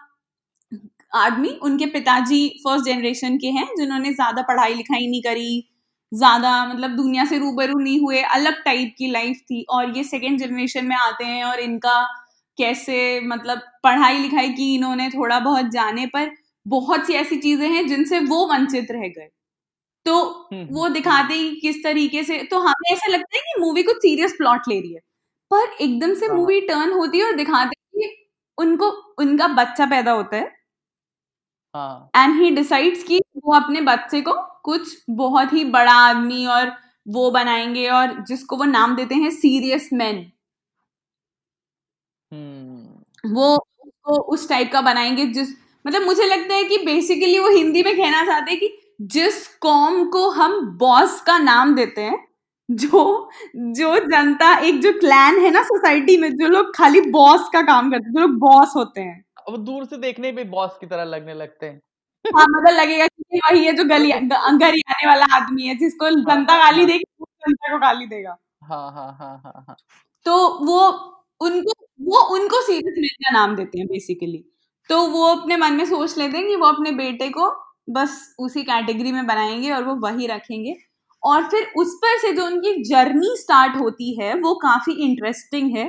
[1.14, 5.64] आदमी उनके पिताजी फ़र्स्ट जनरेशन के हैं जिन्होंने ज़्यादा पढ़ाई लिखाई नहीं करी
[6.12, 10.40] ज़्यादा मतलब दुनिया से रूबरू नहीं हुए अलग टाइप की लाइफ थी। और ये सेकेंड
[10.40, 12.02] जनरेशन में आते हैं और इनका
[12.58, 16.32] कैसे मतलब पढ़ाई लिखाई की इन्होंने थोड़ा बहुत जाने पर
[16.66, 19.30] बहुत सी ऐसी चीज़ें हैं जिनसे वो वंचित रह गए।
[20.06, 23.84] तो हम्म, वो दिखाते हैं किस तरीके से तो हमें ऐसा लगता है कि मूवी
[23.84, 25.00] कुछ सीरियस प्लॉट ले रही है
[25.52, 29.86] पर एकदम से हाँ। मूवी टर्न होती है और दिखाते हैं कि उनको उनका बच्चा
[29.88, 30.52] पैदा होता है हाँ
[32.18, 36.72] एंड ही डिसाइड्स कि वो अपने बच्चे को कुछ बहुत ही बड़ा आदमी और
[37.08, 40.26] वो बनाएँगे और जिसको वो नाम देते हैं सीरियस मैन
[42.32, 43.56] हम्म। वो
[43.86, 45.50] उसको उस टाइप का बनाएँगे जिस
[45.86, 48.78] मतलब मुझे लगता है कि बेसिकली वो हिंदी में कहना चाहते हैं कि
[49.14, 52.18] जिस कॉम को हम बॉस का नाम देते हैं
[52.70, 53.30] जो
[53.76, 57.92] जो जनता एक जो क्लैन है ना सोसाइटी में जो लोग खाली बॉस का काम
[57.92, 61.04] करते हैं जो लोग बॉस होते हैं। अब दूर से देखने पे बॉस की तरह
[61.06, 61.80] लगने लगते हैं।
[62.26, 64.12] हाँ मतलब लगेगा कि वही है जो गली
[64.62, 68.38] गली आने वाला आदमी है जिसको जनता गाली हाँ। देगी वो जनता को गाली देगा।
[68.64, 69.76] हाँ हाँ हाँ हाँ हाँ।
[70.26, 70.80] तो वो
[71.42, 71.74] उनको
[72.06, 74.44] वो उनको सीरियस मैन का नाम देते हैं बेसिकली
[74.90, 77.50] तो वो अपने मन में सोच लेते हैं कि वो अपने बेटे को
[77.90, 80.76] बस उसी कैटेगरी में बनाएँगे और वो वही रखेंगे।
[81.24, 85.86] और फिर उस पर से जो उनकी जर्नी स्टार्ट होती है वो काफ़ी इंटरेस्टिंग है।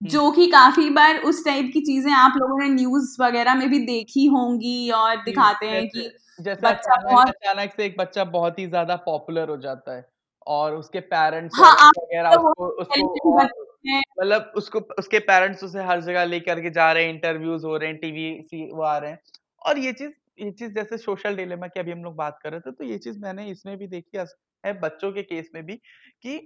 [0.00, 3.78] जो कि काफ़ी बार उस टाइप की चीज़ें आप लोगों ने न्यूज़ वगैरह में भी
[3.86, 8.58] देखी होंगी और दिखाते हैं कि जैसे बच्चा अचानक बहुत- अचानक से एक बच्चा बहुत
[8.58, 10.04] ही ज़्यादा पॉपुलर हो जाता है
[10.46, 15.18] और उसके पेरेंट्स हाँ, वगैरह तो उसको उसको talented और बच्चे हैं। मतलब उसको उसके
[15.18, 18.70] पेरेंट्स उसे हर जगह लेकर के जा रहे हैं इंटरव्यूज़ हो रहे हैं टीवी सी
[18.72, 19.18] वो आ रहे हैं
[19.62, 22.60] और ये चीज़ ये चीज़ जैसे सोशल डिलेमा की अभी हम लोग बात कर रहे
[22.60, 24.18] थे तो ये चीज़ मैंने इसमें भी देखी
[24.64, 25.74] है बच्चों के केस में भी
[26.22, 26.38] कि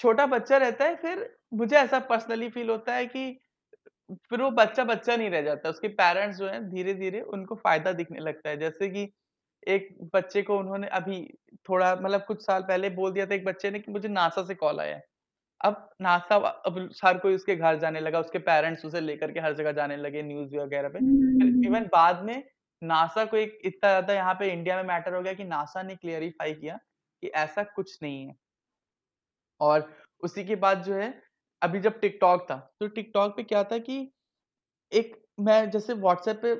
[0.00, 3.30] छोटा बच्चा रहता है फिर मुझे ऐसा पर्सनली फील होता है कि
[4.30, 7.92] फिर वो बच्चा बच्चा नहीं रह जाता उसके पेरेंट्स जो है धीरे धीरे उनको फ़ायदा
[7.94, 9.08] दिखने लगता है। जैसे कि
[9.66, 11.22] एक बच्चे को उन्होंने अभी
[11.68, 14.54] थोड़ा मतलब कुछ साल पहले बोल दिया था एक बच्चे ने कि मुझे नासा से
[14.56, 15.04] कॉल आया है।
[15.60, 19.54] अब नासा अब हर कोई उसके घर जाने लगा उसके पेरेंट्स उसे लेकर के हर
[19.54, 21.00] जगह जाने लगे न्यूज़ वगैरह पे।
[21.66, 22.42] इवन बाद में
[22.82, 25.96] नासा को एक इतना ज़्यादा यहाँ पे इंडिया में मैटर हो गया कि नासा ने
[25.96, 26.78] क्लियरिफाई किया
[27.22, 28.34] कि ऐसा कुछ नहीं है।
[29.60, 29.88] और
[30.22, 31.12] उसी के बाद जो है
[31.62, 33.98] अभी जब टिकटॉक था तो टिकटॉक पे क्या था कि
[34.92, 36.54] एक मैं जैसे व्हाट्सएप पे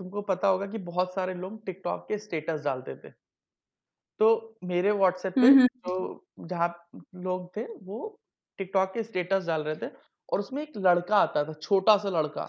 [0.00, 3.10] तुमको पता होगा कि बहुत सारे लोग टिकटॉक के स्टेटस डालते थे
[4.20, 6.68] तो मेरे व्हाट्सएप पे जो जहाँ
[7.16, 7.98] लोग थे वो
[8.58, 9.90] टिकटॉक के स्टेटस डाल रहे थे
[10.28, 12.48] और उसमें एक लड़का आता था छोटा सा लड़का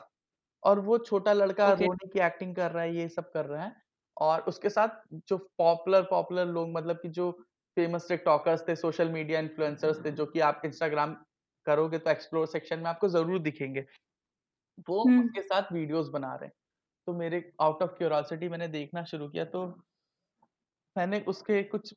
[0.63, 1.81] और वो छोटा लड़का Okay.
[1.81, 3.75] रोने की एक्टिंग कर रहा है ये सब कर रहा है
[4.17, 7.31] और उसके साथ जो पॉपुलर पॉपुलर लोग मतलब कि जो
[7.77, 11.15] फ़ेमस टिकटॉकर्स थे सोशल मीडिया इन्फ्लुएंसर्स थे जो कि आप इंस्टाग्राम
[11.65, 13.85] करोगे तो एक्सप्लोर सेक्शन में आपको ज़रूर दिखेंगे
[14.87, 16.53] वो हम्म। उसके साथ वीडियोस बना रहे हैं
[17.07, 19.65] तो मेरे आउट ऑफ़ क्यूरियोसिटी मैंने देखना शुरू किया तो
[20.95, 21.93] मैंने उसके कुछ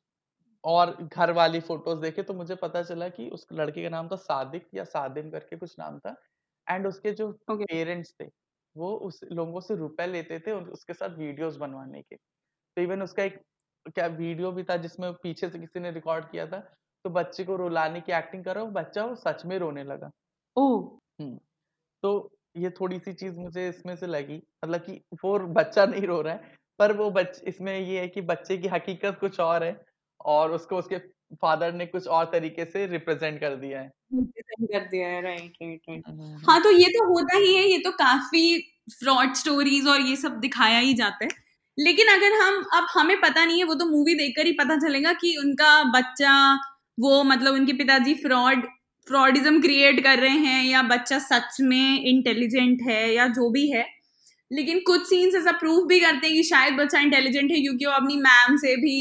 [0.63, 4.15] और घर वाली फ़ोटोज़ देखे तो मुझे पता चला कि उस लड़के का नाम था
[4.17, 6.15] सादिक या सादिम करके कुछ नाम था
[6.67, 7.65] एंड उसके जो Okay.
[7.65, 8.25] पेरेंट्स थे
[8.75, 13.23] वो उस लोगों से रुपए लेते थे उसके साथ वीडियोस बनवाने के तो इवन उसका
[13.23, 13.41] एक
[13.85, 16.59] क्या वीडियो भी था जिसमें पीछे से किसी ने रिकॉर्ड किया था?
[17.05, 20.09] तो बच्चे को रुलाने की एक्टिंग कर बच्चा वो सच में रोने लगा।
[20.57, 20.99] ओ
[22.03, 24.93] तो ये थोड़ी सी चीज़ मुझे इसमें से लगी मतलब कि
[25.23, 28.67] वो बच्चा नहीं रो रहा है पर वो बच इसमें ये है कि बच्चे की
[28.67, 29.75] हकीकत कुछ और है
[30.25, 30.97] और उसको उसके
[31.41, 35.81] फादर ने कुछ और तरीके से रिप्रेजेंट कर दिया है। कर दिया है राइट राइट
[35.89, 38.59] राइट हम्म, हाँ तो ये तो होता ही है ये तो काफ़ी
[38.93, 41.29] फ्रॉड स्टोरीज और ये सब दिखाया ही जाता है।
[41.77, 45.13] लेकिन अगर हम, अब हमें पता नहीं है, वो तो मूवी देखकर ही पता चलेगा
[45.13, 46.33] कि उनका बच्चा
[46.97, 48.65] वो मतलब उनके पिताजी फ्रॉड
[49.07, 53.85] फ्रॉडिज्म क्रिएट कर रहे हैं या बच्चा सच में इंटेलिजेंट है या जो भी है।
[54.51, 57.91] लेकिन कुछ सीन्स ऐसा प्रूव भी करते हैं कि शायद बच्चा इंटेलिजेंट है क्योंकि वो
[57.91, 58.95] अपनी मैम से भी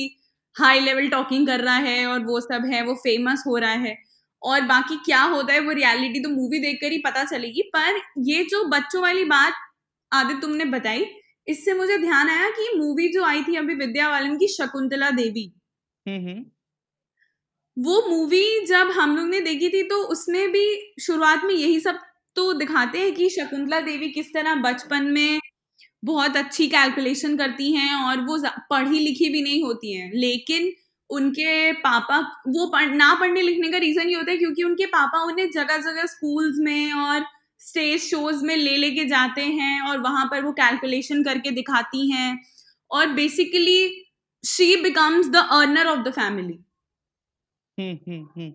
[0.56, 3.96] हाई लेवल टॉकिंग कर रहा है और वो सब है, वो फ़ेमस हो रहा है।
[4.42, 8.44] और बाकी क्या होता है, वो रियलिटी तो मूवी देखकर ही पता चलेगी, पर ये
[8.44, 9.54] जो बच्चों वाली बात
[10.12, 11.04] आदित्य तुमने बताई
[11.48, 15.52] इससे मुझे ध्यान आया कि मूवी जो आई थी अभी विद्या बालन की शकुंतला देवी।
[16.06, 16.44] हम्म हम्म।
[17.76, 21.98] वो मूवी जब हम लोग ने देखी थी तो उसमें भी शुरुआत में यही सब
[22.36, 25.40] तो दिखाते हैं कि शकुंतला देवी किस तरह बचपन में
[26.04, 28.38] बहुत अच्छी कैलकुलेशन करती हैं और वो
[28.70, 30.72] पढ़ी लिखी भी नहीं होती हैं। लेकिन
[31.10, 35.22] उनके पापा वो पढ़, ना पढ़ने लिखने का रीजन ये होता है क्योंकि उनके पापा
[35.22, 37.24] उन्हें जगह जगह स्कूल्स में और
[37.62, 42.38] स्टेज शोज़ में ले लेके जाते हैं और वहाँ पर वो कैलकुलेशन करके दिखाती हैं।
[42.90, 43.78] और basically
[44.44, 46.58] she becomes the earner of the family
[47.78, 48.50] hmm hmm hmm.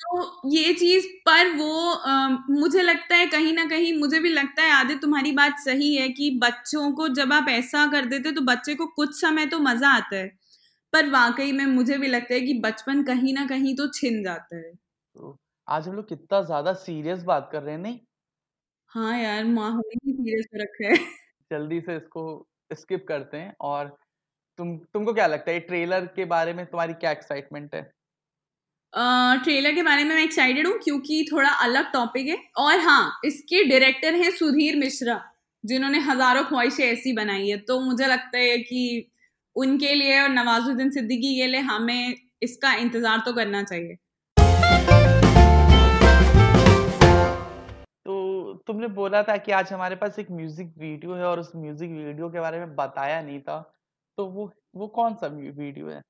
[0.00, 4.62] तो ये चीज़ पर वो अम, मुझे लगता है कहीं ना कहीं मुझे भी लगता
[4.62, 8.40] है आदित्य तुम्हारी बात सही है कि बच्चों को जब आप ऐसा कर देते तो
[8.44, 10.26] बच्चे को कुछ समय तो मज़ा आता है।
[10.92, 14.56] पर वाकई में मुझे भी लगता है कि बचपन कहीं ना कहीं तो छिन जाता
[14.58, 14.72] है।
[15.16, 15.38] तो
[15.68, 17.98] आज हम लोग कितना ज़्यादा सीरियस बात कर रहे हैं नहीं?
[18.94, 20.96] हाँ यार माहौल ही सीरियस हो रखा है।
[21.50, 22.22] जल्दी से इसको
[22.70, 23.88] स्किप करते हैं और
[24.58, 27.82] तुम तुमको क्या लगता है ट्रेलर के बारे में तुम्हारी क्या एक्साइटमेंट है?
[28.92, 33.20] ट्रेलर uh, के बारे में मैं एक्साइटेड हूँ क्योंकि थोड़ा अलग टॉपिक है और हाँ
[33.24, 35.20] इसके डायरेक्टर हैं सुधीर मिश्रा
[35.64, 39.10] जिन्होंने हज़ारों ख्वाहिशें ऐसी बनाई है। तो मुझे लगता है कि
[39.56, 43.96] उनके लिए और नवाजुद्दीन सिद्दीकी के लिए हमें इसका इंतज़ार तो करना चाहिए।
[48.68, 52.28] तुमने बोला था कि आज हमारे पास एक म्यूज़िक वीडियो है और उस म्यूज़िक वीडियो
[52.30, 53.58] के बारे में बताया नहीं था
[54.18, 56.00] तो वो वो कौन सा वीडियो है?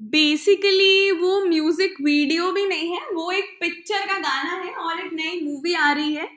[0.00, 5.12] बेसिकली वो म्यूज़िक वीडियो भी नहीं है वो एक पिक्चर का गाना है और एक
[5.12, 6.28] नई मूवी आ रही है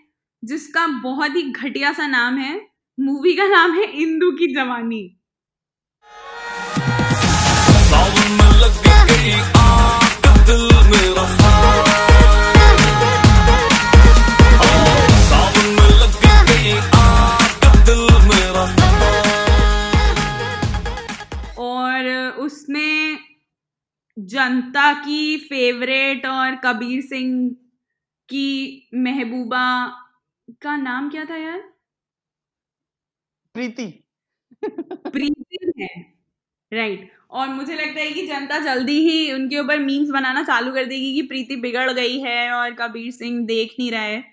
[0.44, 2.54] जिसका बहुत ही घटिया सा नाम है।
[2.98, 5.04] मूवी का नाम है इंदू की जवानी।
[10.48, 11.24] दिल मेरा
[24.30, 27.50] जनता की फेवरेट और कबीर सिंह
[28.30, 29.66] की महबूबा
[30.62, 31.64] का नाम क्या था यार?
[33.56, 33.88] प्रीति।
[35.14, 35.88] प्रीति है।
[36.72, 40.86] राइट और मुझे लगता है कि जनता जल्दी ही उनके ऊपर मीम्स बनाना चालू कर
[40.86, 44.24] देगी कि प्रीति बिगड़ गई है और कबीर सिंह देख नहीं रहा है।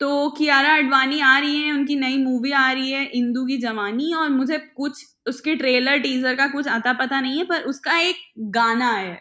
[0.00, 4.12] तो कियारा अडवाणी आ रही है उनकी नई मूवी आ रही है इंदू की जवानी
[4.14, 8.16] और मुझे कुछ उसके ट्रेलर टीजर का कुछ आता पता नहीं है पर उसका एक
[8.50, 9.14] गाना है।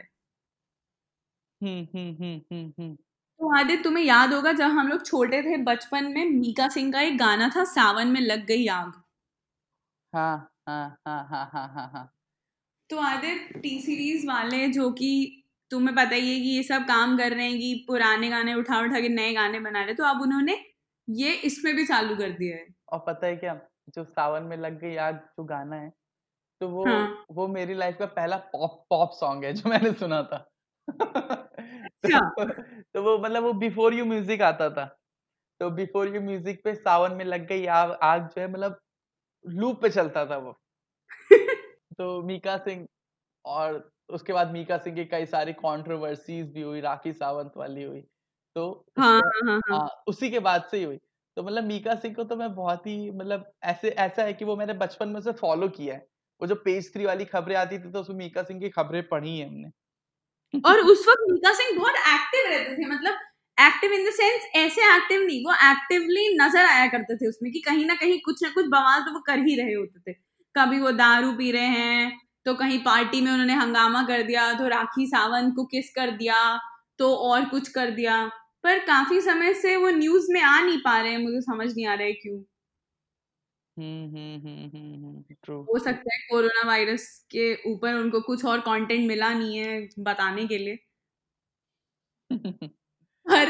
[1.62, 6.26] हम्म हम्म हम्म तो आदित्य तुम्हें याद होगा जब हम लोग छोटे थे बचपन में
[6.26, 8.92] मीका सिंह का एक गाना था सावन में लग गई आग।
[10.14, 12.12] हाँ हाँ हाँ हाँ हाँ हाँ हाँ।
[12.90, 17.18] तो आदित्य टी सीरीज़ वाले जो कि तुम्हें पता ही है कि ये सब काम
[17.18, 20.22] कर रहे हैं कि पुराने गाने उठा उठा के नए गाने बना रहे तो अब
[20.22, 20.58] उन्होंने
[21.08, 23.60] ये इसमें भी चालू कर दिया है। और पता है क्या?
[23.90, 25.90] जो सावन में लग गई आग जो गाना है
[26.62, 30.22] तो वो हाँ। वो मेरी लाइफ का पहला पॉप पॉप सॉन्ग है जो मैंने सुना
[30.24, 30.38] था।
[30.88, 32.46] अच्छा। तो,
[32.94, 34.86] तो वो मतलब वो बिफोर यू म्यूज़िक आता था।
[35.60, 38.80] तो बिफोर यू म्यूज़िक पे सावन में लग गई आग आग जो है मतलब
[39.46, 40.54] लूप पे चलता था वो।
[42.00, 42.88] तो मीका सिंह
[43.46, 48.02] और उसके बाद मीका सिंह की कई सारी कंट्रोवर्सीज भी हुई राखी सावंत वाली हुई
[48.56, 48.66] तो
[48.98, 50.98] हाँ हाँ हाँ हाँ। उसी के बाद से ही हुई।
[51.38, 54.56] तो मतलब मीका सिंह को तो मैं बहुत ही मतलब ऐसे ऐसा है कि वो
[54.56, 56.08] मैंने बचपन में से फॉलो किया है।
[56.42, 59.38] वो जो पेज थ्री वाली खबरें आती थी तो उसमें मीका सिंह की खबरें पढ़ी
[59.40, 59.72] है हमने।
[60.54, 63.16] और उस वक्त मीका सिंह बहुत एक्टिव रहते थे मतलब
[63.58, 67.60] एक्टिव इन द सेंस ऐसे एक्टिव नहीं वो एक्टिवली नज़र आया करते थे उसमें कि
[67.62, 70.14] कहीं ना कहीं कुछ ना कुछ बवाल तो वो कर ही रहे होते थे।
[70.56, 72.12] कभी वो दारू पी रहे हैं
[72.46, 76.40] तो कहीं पार्टी में उन्होंने हंगामा कर दिया तो राखी सावंत को किस कर दिया
[77.00, 78.26] तो और कुछ कर दिया।
[78.64, 81.86] पर काफ़ी समय से वो न्यूज़ में आ नहीं पा रहे हैं मुझे समझ नहीं
[81.88, 82.44] आ रहा है क्यों।
[83.78, 85.24] हम्म हम्म हम्म
[85.68, 90.46] हो सकता है कोरोना वायरस के ऊपर उनको कुछ और कंटेंट मिला नहीं है बताने
[90.48, 90.78] के लिए।
[93.26, 93.50] पर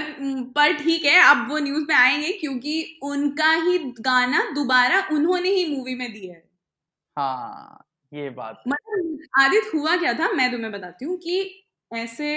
[0.55, 5.65] पर ठीक है अब वो न्यूज़ में आएँगे क्योंकि उनका ही गाना दोबारा उन्होंने ही
[5.75, 6.43] मूवी में दिया है।
[7.17, 12.29] हाँ ये बात मतलब आदित्य हुआ क्या था मैं तुम्हें बताती हूँ कि ऐसे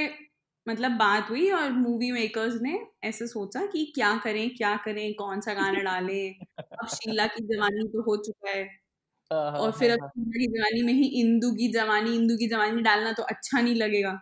[0.69, 5.41] मतलब बात हुई और मूवी मेकर्स ने ऐसे सोचा कि क्या करें क्या करें कौन
[5.41, 8.65] सा गाना डालें। अब शीला की जवानी तो हो चुका है।
[9.31, 12.15] हाँ, हाँ, और फिर हाँ, अब हाँ। शीला की जवानी में ही इंदू की जवानी
[12.17, 14.21] इंदू की जवानी डालना तो अच्छा नहीं लगेगा।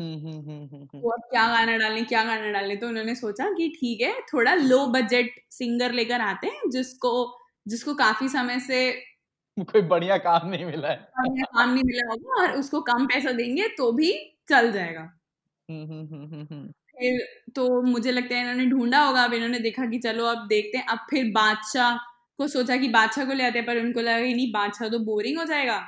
[0.00, 2.78] हम्म हम्म हम्म तो अब क्या गाना डालें क्या गाना डालें?
[2.80, 7.12] तो उन्होंने सोचा कि ठीक है थोड़ा लो बजट सिंगर लेकर आते हैं जिसको
[7.68, 8.90] जिसको काफ़ी समय से
[9.72, 13.32] कोई बढ़िया काम नहीं मिला है। हमें काम नहीं मिला होगा और उसको कम पैसा
[13.32, 14.12] देंगे तो भी
[14.48, 15.00] चल जाएगा।
[15.68, 17.18] हम्म हम्म हम्म हम्म हम्म। फिर
[17.56, 20.86] तो मुझे लगता है इन्होंने ढूंढा होगा अब इन्होंने देखा कि चलो अब देखते हैं।
[20.86, 21.96] अब फिर बादशाह
[22.38, 24.98] को सोचा कि बादशाह को ले आते हैं पर उनको लगा कि नहीं बादशाह तो
[25.06, 25.78] बोरिंग हो जाएगा।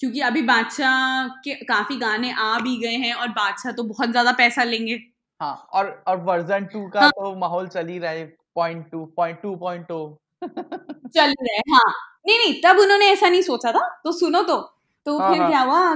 [0.00, 4.32] क्योंकि अभी बादशाह के काफ़ी गाने आ भी गए हैं और बादशाह तो बहुत ज़्यादा
[4.34, 4.98] पैसा लेंगे।
[5.40, 8.24] हाँ और और वर्जन टू का हाँ। तो माहौल चल ही रहा है।
[8.56, 9.98] Point two point two point two
[10.44, 11.92] चल रहा है हाँ।
[12.26, 14.56] नहीं नहीं तब उन्होंने ऐसा नहीं सोचा था। तो सुनो तो
[15.06, 15.94] तो हाँ, फिर हाँ। क्या हुआ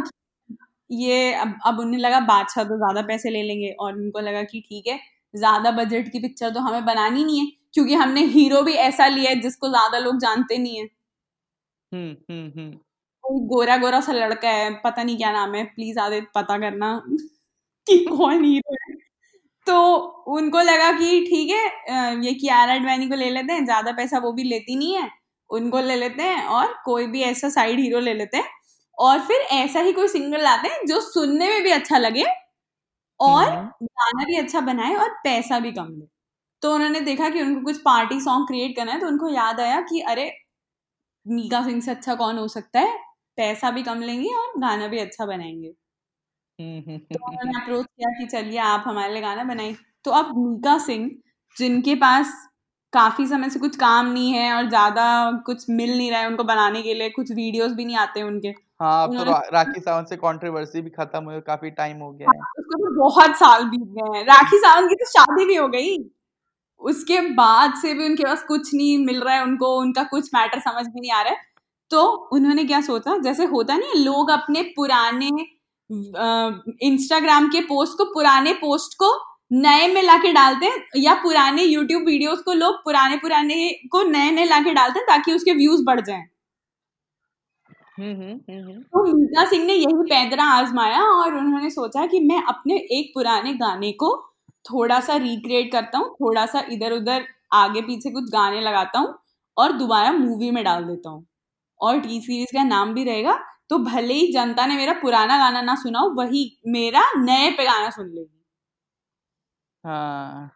[0.91, 4.61] ये अब अब उन्हें लगा बादशाह तो ज़्यादा पैसे ले लेंगे और उनको लगा कि
[4.63, 4.99] ठीक है
[5.35, 9.31] ज़्यादा बजट की पिक्चर तो हमें बनानी नहीं है क्योंकि हमने हीरो भी ऐसा लिया
[9.31, 10.89] है जिसको ज़्यादा लोग जानते नहीं है।
[11.93, 16.27] हम्म हम्म हम्म। गोरा गोरा सा लड़का है पता नहीं क्या नाम है प्लीज़ आदित्य
[16.35, 16.93] पता करना
[17.87, 18.95] कि कौन हीरो है।
[19.67, 19.77] तो
[20.35, 21.65] उनको लगा कि ठीक है
[22.27, 25.11] ये कियारा एडवानी को ले लेते हैं ज़्यादा पैसा वो भी लेती नहीं है।
[25.51, 28.49] उनको ले लेते हैं और कोई भी ऐसा साइड हीरो ले लेते हैं।
[28.99, 32.25] और फिर ऐसा ही कोई सिंगर लाते हैं जो सुनने में भी अच्छा लगे
[33.21, 36.07] और हम्म। गाना भी अच्छा बनाए और पैसा भी कम ले
[36.63, 39.81] तो उन्होंने देखा कि उनको कुछ पार्टी सॉन्ग क्रिएट करना है तो उनको याद आया
[39.83, 40.31] कि अरे
[41.27, 42.99] मीका सिंह से अच्छा कौन हो सकता है?
[43.39, 45.69] पैसा भी कम लेंगे और गाना भी अच्छा बनाएँगे।
[46.59, 50.79] हम्म। तो उन्होंने अप्रोच किया कि चलिए आप हमारे लिए गाना बनाइए। तो अब मीका
[50.79, 51.11] सिंह
[51.57, 52.35] जिनके पास
[52.93, 56.45] काफ़ी समय से कुछ काम नहीं है और ज़्यादा कुछ मिल नहीं रहा है उनको
[56.45, 58.49] बनाने के लिए कुछ वीडियोस भी नहीं आते उनके।
[58.81, 62.29] हाँ अब तो रा, राखी सावंत से कंट्रोवर्सी भी खत्म हुई काफ़ी टाइम हो गया
[62.31, 65.69] है। उसको तो बहुत साल बीत गए हैं। राखी सावंत की तो शादी भी हो
[65.69, 65.97] गई।
[66.83, 70.61] उसके बाद से भी उनके पास कुछ नहीं मिल रहा है उनको उनका कुछ मैटर
[70.61, 71.49] समझ भी नहीं आ रहा है।
[71.91, 73.17] तो उन्होंने क्या सोचा?
[73.19, 75.31] जैसे होता नहीं लोग अपने पुराने
[76.87, 79.11] इंस्टाग्राम के पोस्ट को पुराने पोस्ट को
[79.51, 84.31] नए में लाके डालते हैं या पुराने यूट्यूब वीडियोस को लोग पुराने पुराने को नए
[84.31, 86.25] नए लाके डालते हैं ताकि उसके व्यूज़ बढ़ जाएँ।
[87.99, 92.43] हम्म हम्म हम्म तो मीका सिंह ने यही पैदरा आजमाया और उन्होंने सोचा कि मैं
[92.49, 94.11] अपने एक पुराने गाने को
[94.65, 99.15] थोड़ा सा रिक्रिएट करता हूँ थोड़ा सा इधर उधर आगे पीछे कुछ गाने लगाता हूँ
[99.57, 101.25] और दोबारा मूवी में डाल देता हूँ।
[101.81, 103.39] और टी सीरीज़ का नाम भी रहेगा
[103.71, 107.65] तो भले ही जनता ने मेरा पुराना गाना ना सुना हो वही मेरा नए पे
[107.65, 108.40] गाना सुन लेगी।
[109.85, 110.49] हाँ।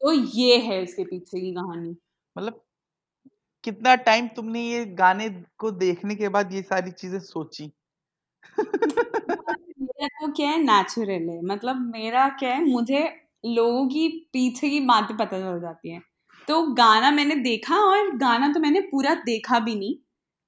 [0.00, 1.96] तो ये है इसके पीछे की कहानी।
[2.36, 2.60] मतलब
[3.64, 5.28] कितना टाइम तुमने ये गाने
[5.58, 7.70] को देखने के बाद ये सारी चीज़ें सोची?
[9.80, 13.00] मेरा तो क्या है नेचुरल है। मतलब मेरा क्या है मुझे
[13.46, 16.02] लोगों की पीछे की बातें पता चल जाती हैं।
[16.48, 19.96] तो गाना मैंने देखा और गाना तो मैंने पूरा देखा भी नहीं।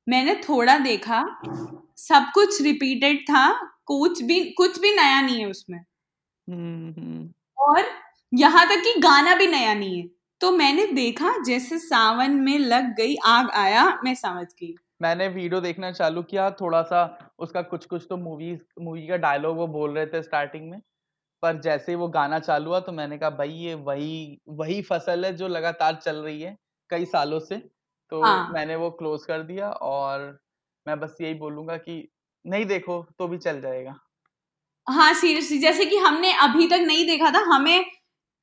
[0.07, 1.23] मैंने थोड़ा देखा
[1.99, 3.47] सब कुछ रिपीटेड था
[3.87, 5.79] कुछ भी कुछ भी नया नहीं है उसमें।
[6.29, 7.83] हम्म हम्म। और
[8.33, 10.09] यहाँ तक कि गाना भी नया नहीं है।
[10.40, 15.61] तो मैंने देखा जैसे सावन में लग गई आग आया मैं समझ गई। मैंने वीडियो
[15.61, 17.03] देखना चालू किया थोड़ा सा
[17.38, 20.81] उसका कुछ कुछ तो मूवी मूवी का डायलॉग वो बोल रहे थे स्टार्टिंग में।
[21.42, 25.25] पर जैसे ही वो गाना चालू हुआ तो मैंने कहा भाई ये वही वही फ़सल
[25.25, 26.57] है जो लगातार चल रही है
[26.90, 27.57] कई सालों से।
[28.12, 30.21] तो हाँ। मैंने वो क्लोज कर दिया और
[30.87, 31.97] मैं बस यही बोलूँगा कि
[32.45, 33.95] नहीं देखो तो भी चल जाएगा।
[34.87, 37.85] हाँ सीरियसली जैसे कि हमने अभी तक नहीं देखा था हमें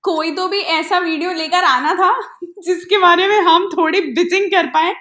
[0.03, 2.11] कोई तो भी ऐसा वीडियो लेकर आना था
[2.65, 4.93] जिसके बारे में हम थोड़ी बिचिंग कर पाए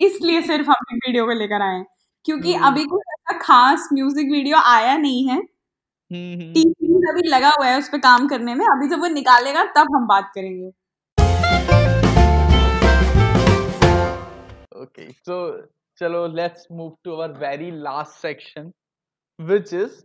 [0.00, 1.84] इसलिए सिर्फ़ हम वीडियो को लेकर आए
[2.24, 7.50] क्योंकि हम्म। अभी कोई ऐसा खास म्यूज़िक वीडियो आया नहीं है। हम्म हम्म। अभी लगा
[7.50, 10.70] हुआ है उस पर काम करने में। अभी जब वो निकालेगा तब हम बात करेंगे।
[14.80, 15.36] Okay, so
[15.98, 18.70] chalo, let's move to our very last section,
[19.38, 19.98] which is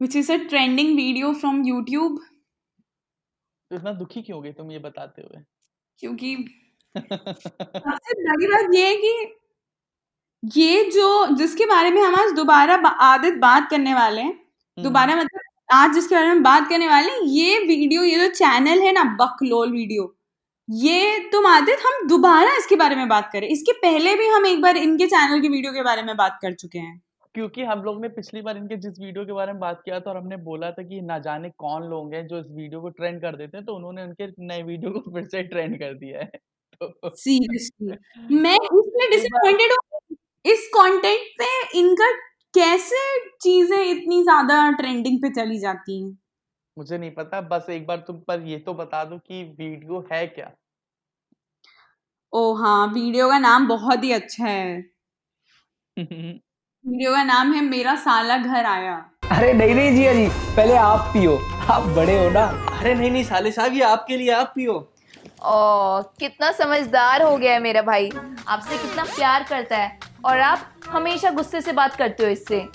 [0.00, 2.20] which is a trending video from YouTube
[3.70, 5.42] तो इतना दुखी क्यों हो गई तुम ये बताते हुए?
[5.98, 6.36] क्योंकि
[6.96, 9.36] सबसे बड़ी बात ये है कि
[10.42, 15.16] ये जो जिसके बारे में हम आज दोबारा आदित बात करने वाले हैं हम्म, दोबारा
[15.16, 15.40] मतलब
[15.72, 19.04] आज जिसके बारे में बात करने वाले हैं ये वीडियो ये जो चैनल है ना
[19.20, 20.14] बकलोल वीडियो
[20.68, 24.60] ये तुम आदित हम दोबारा इसके बारे में बात करें। इसके पहले भी हम एक
[24.62, 27.02] बार इनके चैनल की वीडियो के बारे में बात कर चुके हैं।
[27.34, 30.10] क्योंकि हम लोग ने पिछली बार इनके जिस वीडियो के बारे में बात किया था
[30.10, 33.20] और हमने बोला था कि ना जाने कौन लोग हैं जो इस वीडियो को ट्रेंड
[33.22, 36.30] कर देते हैं तो उन्होंने उनके नए वीडियो को फिर से ट्रेंड कर दिया है।
[36.80, 37.96] तो सीरियसली
[38.42, 42.10] मैं इसमें डिसअपॉइंटेड हूँ इस कंटेंट पे इनका
[42.54, 43.02] कैसे
[43.42, 46.16] चीज़ें इतनी ज़्यादा ट्रेंडिंग पे चली जाती हैं?
[46.76, 50.26] मुझे नहीं पता बस एक बार तुम पर ये तो बता दो कि वीडियो है
[50.28, 50.50] क्या?
[52.32, 54.82] ओ हाँ वीडियो का नाम बहुत ही अच्छा है।
[56.84, 58.94] वीडियो का नाम है मेरा साला घर आया।
[59.30, 60.26] अरे नहीं नहीं जिया जी
[60.56, 61.36] पहले आप पियो।
[61.70, 62.44] आप बड़े हो ना।
[62.78, 64.72] अरे नहीं नहीं साले साहब ये आपके लिए आप पियो।
[65.42, 68.10] ओ कितना समझदार हो गया है मेरा भाई।
[68.48, 72.66] आपसे कितना प्यार करता है। और आप हमेशा गुस्से से बात करते हो इससे।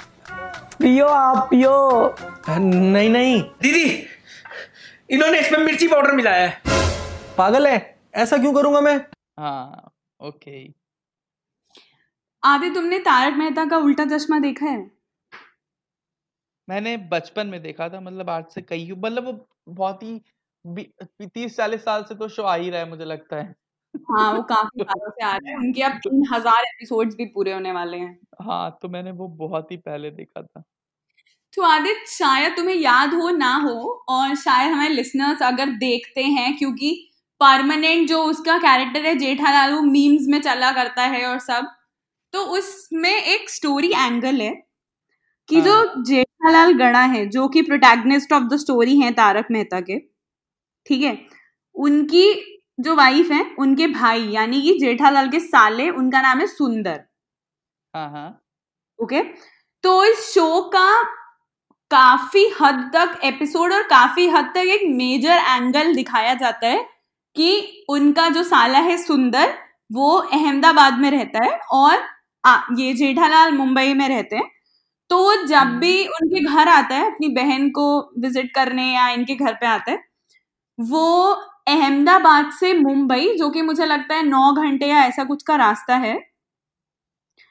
[0.80, 2.16] पियो आप पियो।
[2.50, 3.86] नहीं नहीं। दीदी
[5.10, 6.62] इन्होंने इसमें मिर्ची पाउडर मिलाया है।
[7.38, 7.96] पागल है?
[8.16, 8.98] ऐसा क्यों करूँगा मैं?
[9.40, 10.85] हाँ ओके।
[12.46, 14.80] आदि तुमने तारक मेहता का उल्टा चश्मा देखा है?
[16.68, 20.20] मैंने बचपन में देखा था मतलब आज से कई मतलब वो बहुत ही
[21.28, 23.54] तीस चालीस साल से तो शो आ ही रहा है मुझे लगता है।
[24.12, 27.54] हाँ वो काफ़ी सालों से आ रहे हैं उनके अब तीन हज़ार एपिसोड्स भी पूरे
[27.54, 30.64] होने वाले हैं। हाँ तो मैंने वो बहुत ही पहले देखा था।
[31.54, 33.76] तो आदित्य शायद तुम्हें याद हो ना हो
[34.10, 36.92] और शायद हमारे लिसनर्स अगर देखते हैं क्योंकि
[37.42, 41.68] परमानेंट जो उसका कैरेक्टर है जेठालाल वो मीम्स में चला करता है और सब
[42.36, 44.50] तो उसमें एक स्टोरी एंगल है
[45.50, 49.98] कि जो जेठालाल गणा है जो कि प्रोटैगनिस्ट ऑफ़ द स्टोरी हैं तारक मेहता के
[50.86, 51.18] ठीक है?
[51.76, 52.34] उनकी
[52.80, 57.00] जो वाइफ है उनके भाई यानी कि जेठालाल के साले उनका नाम है सुंदर।
[57.94, 58.28] हाँ हाँ।
[59.00, 59.22] ओके?
[59.84, 61.04] तो इस शो का
[61.92, 66.84] काफ़ी हद तक एपिसोड और काफ़ी हद तक एक मेजर एंगल दिखाया जाता है
[67.36, 69.58] कि उनका जो साला है सुंदर
[69.92, 72.15] वो अहमदाबाद में रहता है और
[72.46, 74.50] आ, ये जेठालाल मुंबई में रहते हैं।
[75.10, 77.86] तो वो जब भी उनके घर आता है अपनी बहन को
[78.20, 80.00] विज़िट करने या इनके घर पे आता है
[80.80, 81.04] वो
[81.70, 85.96] अहमदाबाद से मुंबई जो कि मुझे लगता है नौ घंटे या ऐसा कुछ का रास्ता
[86.00, 86.16] है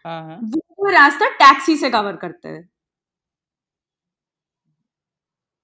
[0.05, 0.39] हाँ हाँ।
[0.79, 2.69] वो रास्ता टैक्सी से कवर करते हैं।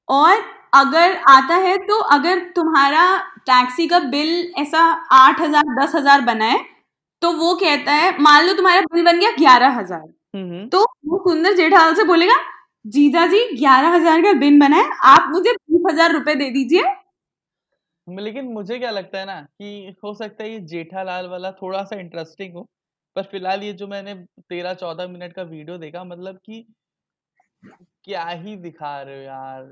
[0.09, 0.43] और
[0.75, 3.05] अगर आता है तो अगर तुम्हारा
[3.47, 4.81] टैक्सी का बिल ऐसा
[5.15, 6.59] आठ हज़ार दस हज़ार बना है
[7.23, 10.83] तो वो कहता है मान लो तुम्हारा बिल बन गया ग्यारह हज़ार हम्म हम्म, तो
[11.07, 12.35] वो सुंदर जेठालाल से बोलेगा
[12.87, 16.83] जीजा जी ग्यारह हज़ार का बिल बना है आप मुझे बीस हज़ार रुपए दे दीजिए।
[18.07, 21.97] लेकिन मुझे क्या लगता है ना कि हो सकता है ये जेठालाल वाला थोड़ा सा
[22.01, 22.67] इंटरेस्टिंग हो
[23.17, 24.15] पर फ़िलहाल ये जो मैंने
[24.51, 26.65] तेरह चौदह मिनट का वीडियो देखा मतलब कि
[28.05, 29.63] क्या ही दिखा रहे हो यार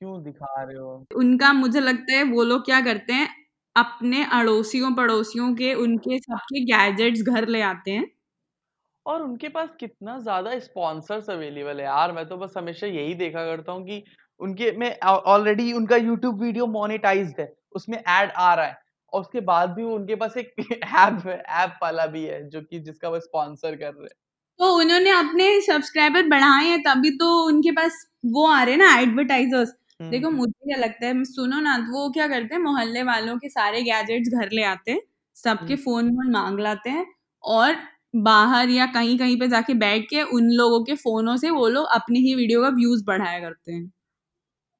[0.00, 1.04] क्यों दिखा रहे हो?
[1.16, 3.28] उनका मुझे लगता है वो लोग क्या करते हैं
[3.76, 8.06] अपने अड़ोसियों पड़ोसियों के उनके सबके गैजेट्स घर ले आते हैं।
[9.06, 13.44] और उनके पास कितना ज़्यादा स्पॉन्सर्स अवेलेबल है। यार मैं तो बस हमेशा यही देखा
[13.46, 14.02] करता हूँ कि
[14.40, 18.78] उनके में ऑलरेडी उनका यूट्यूब वीडियो मोनेटाइज्ड है उसमें ऐड आ रहा है।
[19.12, 20.54] और उसके बाद भी उनके पास एक
[20.84, 24.16] ऐप है ऐप वाला भी है जो कि जिसका वो स्पॉन्सर कर रहे हैं।
[24.60, 28.98] तो उन्होंने अपने सब्सक्राइबर बढ़ाए हैं तभी तो उनके पास वो आ रहे हैं ना
[29.00, 33.36] एडवर्टाइजर्स देखो हम्म, मुझे क्या लगता है सुनो ना वो क्या करते हैं मोहल्ले वालों
[33.38, 35.00] के सारे गैजेट्स घर ले आते हैं
[35.36, 37.06] सबके हम्म। फ़ोन वोन मांग लाते हैं
[37.44, 37.76] और
[38.18, 41.86] बाहर या कहीं कहीं पे जाके बैठ के उन लोगों के फोनों से वो लोग
[41.94, 43.92] अपनी ही वीडियो का व्यूज़ बढ़ाया करते हैं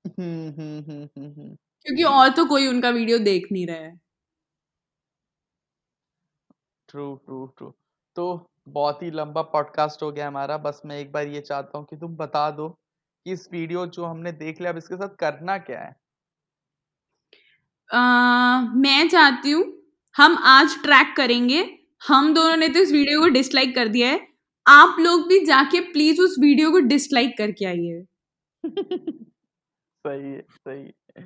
[0.04, 1.54] हम्म, हम्म, हम्म, हम्म, हम्म।
[1.86, 3.98] क्योंकि और तो कोई उनका वीडियो देख नहीं रहा है
[6.88, 7.72] ट्रू ट्रू ट्रू
[8.16, 8.24] तो
[8.68, 11.96] बहुत ही लंबा पॉडकास्ट हो गया हमारा बस मैं एक बार ये चाहता हूँ कि
[11.96, 12.68] तुम बता दो
[13.26, 15.96] कि इस वीडियो जो हमने देख लिया अब इसके साथ करना क्या है?
[17.90, 17.98] अ,
[18.76, 19.64] मैं चाहती हूँ
[20.16, 21.60] हम आज ट्रैक करेंगे।
[22.08, 24.20] हम दोनों ने तो इस वीडियो को डिसलाइक कर दिया है।
[24.66, 28.04] आप लोग भी जाके प्लीज़ उस वीडियो को डिसलाइक करके आइए।
[30.04, 31.24] सही है सही है।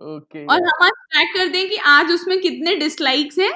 [0.00, 3.52] ओके। और हम आज ट्रैक कर दें कि आज उसमें कितने डिसलाइक्स हैं।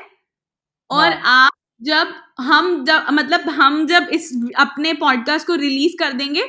[0.90, 6.12] और हाँ। आप जब हम जब मतलब हम जब इस अपने पॉडकास्ट को रिलीज़ कर
[6.12, 6.44] देंगे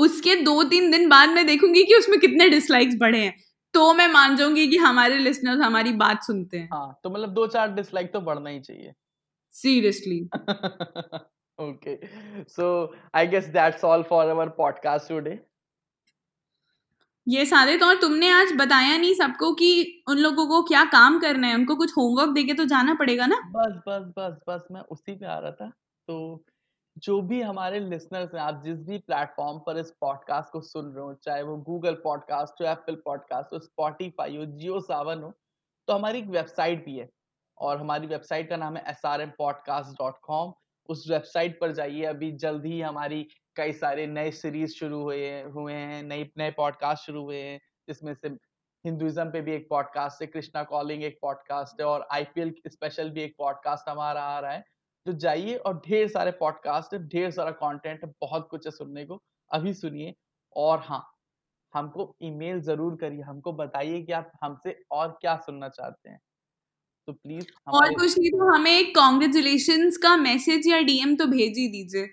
[0.00, 3.34] उसके दो तीन दिन बाद मैं देखूँगी कि उसमें कितने डिसलाइक्स बढ़े हैं।
[3.74, 7.46] तो मैं मान जाऊँगी कि हमारे लिसनर्स हमारी बात सुनते हैं। हाँ तो मतलब दो
[7.46, 8.92] चार डिसलाइक तो बढ़ना ही चाहिए।
[9.52, 10.28] Seriously
[11.60, 11.94] okay
[12.56, 12.66] so
[13.14, 15.36] i guess that's all for our podcast today.
[17.28, 21.18] ये सारे तो और तुमने आज बताया नहीं सबको कि उन लोगों को क्या काम
[21.20, 23.36] करना है उनको कुछ होमवर्क देके तो जाना पड़ेगा ना?
[23.36, 25.68] बस बस बस बस मैं उसी पे आ रहा था
[26.08, 26.44] तो
[27.02, 31.04] जो भी हमारे लिसनर्स हैं, आप जिस भी प्लेटफॉर्म पर इस पॉडकास्ट को सुन रहे
[31.04, 35.32] हो, चाहे वो गूगल पॉडकास्ट हो एप्पल पॉडकास्ट हो स्पॉटिफाई हो जियो सावन हो
[35.88, 37.08] तो हमारी एक वेबसाइट भी है।
[37.58, 40.52] और हमारी वेबसाइट का नाम है S R M podcast dot com
[40.88, 43.22] उस वेबसाइट पर जाइए। अभी जल्द ही हमारी
[43.56, 48.14] कई सारे नए सीरीज़ शुरू हुए हुए हैं नए नए पॉडकास्ट शुरू हुए हैं, जिसमें
[48.14, 48.28] से
[48.84, 53.22] हिंदुइज्म पे भी एक पॉडकास्ट है कृष्णा कॉलिंग एक पॉडकास्ट है, और आईपीएल स्पेशल भी
[53.22, 54.64] एक पॉडकास्ट हमारा आ रहा है।
[55.06, 59.74] तो जाइए और ढेर सारे पॉडकास्ट ढेर सारा कंटेंट बहुत कुछ है सुनने को। अभी
[59.74, 60.14] सुनिए।
[60.56, 61.04] और हाँ
[61.74, 66.20] हमको ईमेल ज़रूर करिए। हमको बताइए कि आप हमसे और क्या सुनना चाहते हैं।
[67.08, 71.58] तो प्लीज़ और कुछ नहीं तो हमें एक कॉन्ग्रेचुलेशन का मैसेज या डीएम तो भेज
[71.58, 72.08] ही दीजिए।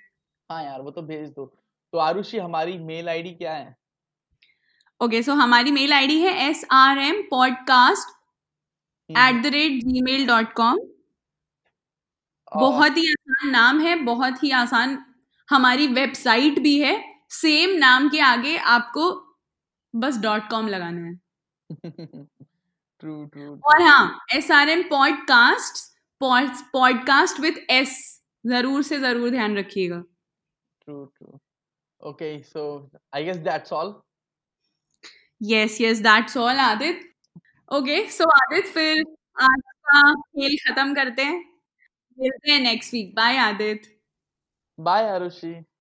[0.49, 1.45] हाँ यार वो तो भेज दो।
[1.93, 3.75] तो आरुषि हमारी मेल आईडी क्या है?
[5.01, 8.15] ओके सो हमारी मेल आईडी है S R M podcast
[9.09, 10.79] at the rate gmail dot com
[12.51, 14.97] बहुत ही आसान नाम है बहुत ही आसान
[15.49, 16.95] हमारी वेबसाइट भी है।
[17.31, 19.09] सेम नाम के आगे आपको
[19.93, 21.13] बस डॉट कॉम लगाना है।
[23.03, 25.85] ट्रू ट्रू और हाँ S R M podcast
[26.21, 27.97] podcast with S
[28.43, 30.03] ज़रूर से ज़रूर ध्यान रखिएगा।
[30.81, 31.39] True true.
[32.01, 32.63] Okay so
[33.15, 33.93] I guess that's all
[35.41, 37.09] yes yes that's all Aditya
[37.71, 39.03] okay so Aditya फिर
[39.43, 41.43] आज का खेल खत्म करते हैं।
[42.17, 43.15] We'll see you next week.
[43.15, 43.87] Bye, Adit.
[44.77, 45.67] Bye, Arushi.